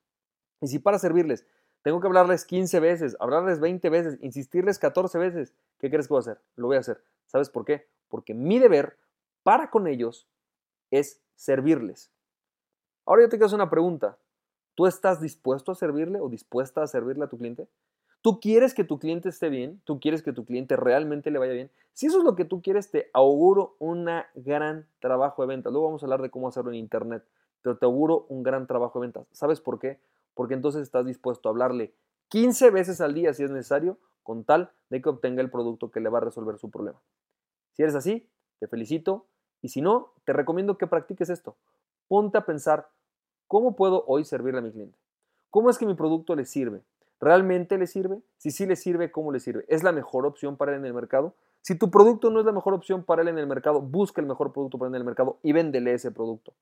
Y 0.61 0.67
si 0.67 0.79
para 0.79 0.97
servirles 0.97 1.45
tengo 1.83 1.99
que 1.99 2.07
hablarles 2.07 2.45
15 2.45 2.79
veces, 2.79 3.17
hablarles 3.19 3.59
20 3.59 3.89
veces, 3.89 4.17
insistirles 4.21 4.79
14 4.79 5.17
veces, 5.19 5.53
¿qué 5.79 5.89
crees 5.89 6.07
que 6.07 6.13
voy 6.13 6.19
a 6.19 6.21
hacer? 6.21 6.41
Lo 6.55 6.67
voy 6.67 6.77
a 6.77 6.79
hacer. 6.79 7.03
¿Sabes 7.27 7.49
por 7.49 7.65
qué? 7.65 7.87
Porque 8.07 8.33
mi 8.33 8.57
deber 8.57 8.97
para 9.43 9.69
con 9.69 9.87
ellos 9.87 10.27
es 10.91 11.21
servirles. 11.35 12.09
Ahora 13.05 13.23
yo 13.23 13.29
te 13.29 13.37
quiero 13.37 13.47
hacer 13.47 13.57
una 13.57 13.69
pregunta. 13.69 14.17
¿Tú 14.75 14.87
estás 14.87 15.19
dispuesto 15.19 15.71
a 15.71 15.75
servirle 15.75 16.19
o 16.19 16.29
dispuesta 16.29 16.81
a 16.81 16.87
servirle 16.87 17.25
a 17.25 17.27
tu 17.27 17.37
cliente? 17.37 17.67
¿Tú 18.21 18.39
quieres 18.39 18.73
que 18.73 18.85
tu 18.85 18.97
cliente 18.97 19.27
esté 19.27 19.49
bien? 19.49 19.81
¿Tú 19.83 19.99
quieres 19.99 20.23
que 20.23 20.31
tu 20.31 20.45
cliente 20.45 20.77
realmente 20.77 21.29
le 21.29 21.39
vaya 21.39 21.51
bien? 21.51 21.69
Si 21.91 22.05
eso 22.05 22.19
es 22.19 22.23
lo 22.23 22.35
que 22.35 22.45
tú 22.45 22.61
quieres, 22.61 22.89
te 22.89 23.09
auguro 23.11 23.75
un 23.79 24.07
gran 24.35 24.87
trabajo 24.99 25.41
de 25.41 25.49
ventas. 25.49 25.73
Luego 25.73 25.87
vamos 25.87 26.01
a 26.01 26.05
hablar 26.05 26.21
de 26.21 26.29
cómo 26.29 26.47
hacerlo 26.47 26.71
en 26.71 26.77
Internet, 26.77 27.25
pero 27.61 27.77
te 27.77 27.85
auguro 27.85 28.25
un 28.29 28.41
gran 28.41 28.65
trabajo 28.67 28.99
de 28.99 29.07
ventas. 29.07 29.27
¿Sabes 29.33 29.59
por 29.59 29.79
qué? 29.79 29.99
Porque 30.33 30.53
entonces 30.53 30.81
estás 30.81 31.05
dispuesto 31.05 31.47
a 31.47 31.51
hablarle 31.51 31.93
15 32.29 32.71
veces 32.71 33.01
al 33.01 33.13
día 33.13 33.33
si 33.33 33.43
es 33.43 33.51
necesario, 33.51 33.99
con 34.23 34.43
tal 34.43 34.71
de 34.89 35.01
que 35.01 35.09
obtenga 35.09 35.41
el 35.41 35.51
producto 35.51 35.91
que 35.91 35.99
le 35.99 36.09
va 36.09 36.17
a 36.19 36.21
resolver 36.21 36.57
su 36.57 36.71
problema. 36.71 36.99
Si 37.73 37.83
eres 37.83 37.95
así, 37.95 38.29
te 38.59 38.67
felicito. 38.67 39.27
Y 39.61 39.69
si 39.69 39.81
no, 39.81 40.13
te 40.25 40.33
recomiendo 40.33 40.77
que 40.77 40.87
practiques 40.87 41.29
esto. 41.29 41.57
Ponte 42.07 42.37
a 42.37 42.45
pensar, 42.45 42.89
¿cómo 43.47 43.75
puedo 43.75 44.03
hoy 44.07 44.25
servirle 44.25 44.59
a 44.59 44.63
mi 44.63 44.71
cliente? 44.71 44.97
¿Cómo 45.49 45.69
es 45.69 45.77
que 45.77 45.85
mi 45.85 45.93
producto 45.93 46.35
le 46.35 46.45
sirve? 46.45 46.83
¿Realmente 47.19 47.77
le 47.77 47.87
sirve? 47.87 48.21
Si 48.37 48.51
sí 48.51 48.65
le 48.65 48.75
sirve, 48.75 49.11
¿cómo 49.11 49.31
le 49.31 49.39
sirve? 49.39 49.65
¿Es 49.69 49.83
la 49.83 49.91
mejor 49.91 50.25
opción 50.25 50.57
para 50.57 50.71
él 50.71 50.79
en 50.79 50.85
el 50.85 50.93
mercado? 50.93 51.35
Si 51.61 51.75
tu 51.75 51.89
producto 51.89 52.29
no 52.29 52.41
es 52.41 52.45
la 52.45 52.51
mejor 52.51 52.73
opción 52.73 53.05
para 53.05 53.21
él 53.21 53.29
en 53.29 53.37
el 53.37 53.47
mercado, 53.47 53.79
busca 53.79 54.19
el 54.19 54.27
mejor 54.27 54.51
producto 54.51 54.77
para 54.77 54.89
él 54.89 54.95
en 54.95 55.01
el 55.01 55.05
mercado 55.05 55.39
y 55.43 55.53
véndele 55.53 55.93
ese 55.93 56.11
producto. 56.11 56.53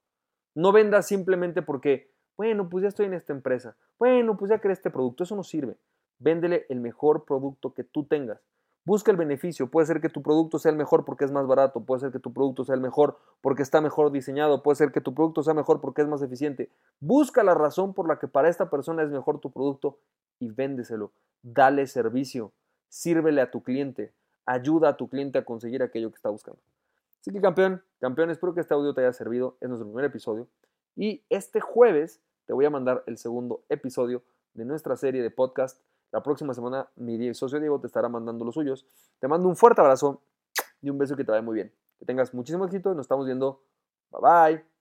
No 0.54 0.70
vendas 0.70 1.08
simplemente 1.08 1.62
porque, 1.62 2.11
bueno, 2.36 2.68
pues 2.68 2.82
ya 2.82 2.88
estoy 2.88 3.06
en 3.06 3.14
esta 3.14 3.32
empresa. 3.32 3.76
Bueno, 3.98 4.36
pues 4.36 4.50
ya 4.50 4.58
creé 4.58 4.72
este 4.72 4.90
producto. 4.90 5.24
Eso 5.24 5.36
no 5.36 5.42
sirve. 5.42 5.76
Véndele 6.18 6.66
el 6.68 6.80
mejor 6.80 7.24
producto 7.24 7.74
que 7.74 7.84
tú 7.84 8.04
tengas. 8.04 8.40
Busca 8.84 9.12
el 9.12 9.16
beneficio. 9.16 9.70
Puede 9.70 9.86
ser 9.86 10.00
que 10.00 10.08
tu 10.08 10.22
producto 10.22 10.58
sea 10.58 10.72
el 10.72 10.76
mejor 10.76 11.04
porque 11.04 11.24
es 11.24 11.30
más 11.30 11.46
barato, 11.46 11.84
puede 11.84 12.00
ser 12.00 12.10
que 12.10 12.18
tu 12.18 12.32
producto 12.32 12.64
sea 12.64 12.74
el 12.74 12.80
mejor 12.80 13.16
porque 13.40 13.62
está 13.62 13.80
mejor 13.80 14.10
diseñado, 14.10 14.62
puede 14.62 14.74
ser 14.74 14.90
que 14.90 15.00
tu 15.00 15.14
producto 15.14 15.44
sea 15.44 15.54
mejor 15.54 15.80
porque 15.80 16.02
es 16.02 16.08
más 16.08 16.20
eficiente. 16.20 16.68
Busca 16.98 17.44
la 17.44 17.54
razón 17.54 17.94
por 17.94 18.08
la 18.08 18.18
que 18.18 18.26
para 18.26 18.48
esta 18.48 18.70
persona 18.70 19.04
es 19.04 19.10
mejor 19.10 19.38
tu 19.38 19.52
producto 19.52 19.98
y 20.40 20.50
véndeselo. 20.50 21.12
Dale 21.42 21.86
servicio. 21.86 22.52
Sírvele 22.88 23.40
a 23.40 23.50
tu 23.52 23.62
cliente. 23.62 24.12
Ayuda 24.46 24.90
a 24.90 24.96
tu 24.96 25.08
cliente 25.08 25.38
a 25.38 25.44
conseguir 25.44 25.82
aquello 25.84 26.10
que 26.10 26.16
está 26.16 26.30
buscando. 26.30 26.60
Así 27.20 27.30
que 27.30 27.40
campeón, 27.40 27.84
campeón, 28.00 28.30
espero 28.30 28.52
que 28.52 28.60
este 28.60 28.74
audio 28.74 28.92
te 28.94 29.02
haya 29.02 29.12
servido. 29.12 29.56
Es 29.60 29.68
nuestro 29.68 29.86
primer 29.86 30.06
episodio. 30.06 30.48
Y 30.96 31.24
este 31.28 31.60
jueves 31.60 32.20
te 32.46 32.52
voy 32.52 32.64
a 32.64 32.70
mandar 32.70 33.02
el 33.06 33.18
segundo 33.18 33.64
episodio 33.68 34.22
de 34.54 34.64
nuestra 34.64 34.96
serie 34.96 35.22
de 35.22 35.30
podcast 35.30 35.80
la 36.12 36.22
próxima 36.22 36.52
semana 36.52 36.88
mi 36.96 37.32
socio 37.32 37.58
Diego 37.58 37.80
te 37.80 37.86
estará 37.86 38.08
mandando 38.08 38.44
los 38.44 38.54
suyos. 38.54 38.86
Te 39.18 39.26
mando 39.28 39.48
un 39.48 39.56
fuerte 39.56 39.80
abrazo 39.80 40.22
y 40.82 40.90
un 40.90 40.98
beso 40.98 41.16
que 41.16 41.24
te 41.24 41.30
vaya 41.32 41.42
muy 41.42 41.54
bien. 41.54 41.72
Que 41.98 42.04
tengas 42.04 42.34
muchísimo 42.34 42.66
éxito 42.66 42.92
y 42.92 42.94
nos 42.94 43.04
estamos 43.04 43.24
viendo. 43.24 43.64
Bye 44.10 44.20
bye. 44.20 44.71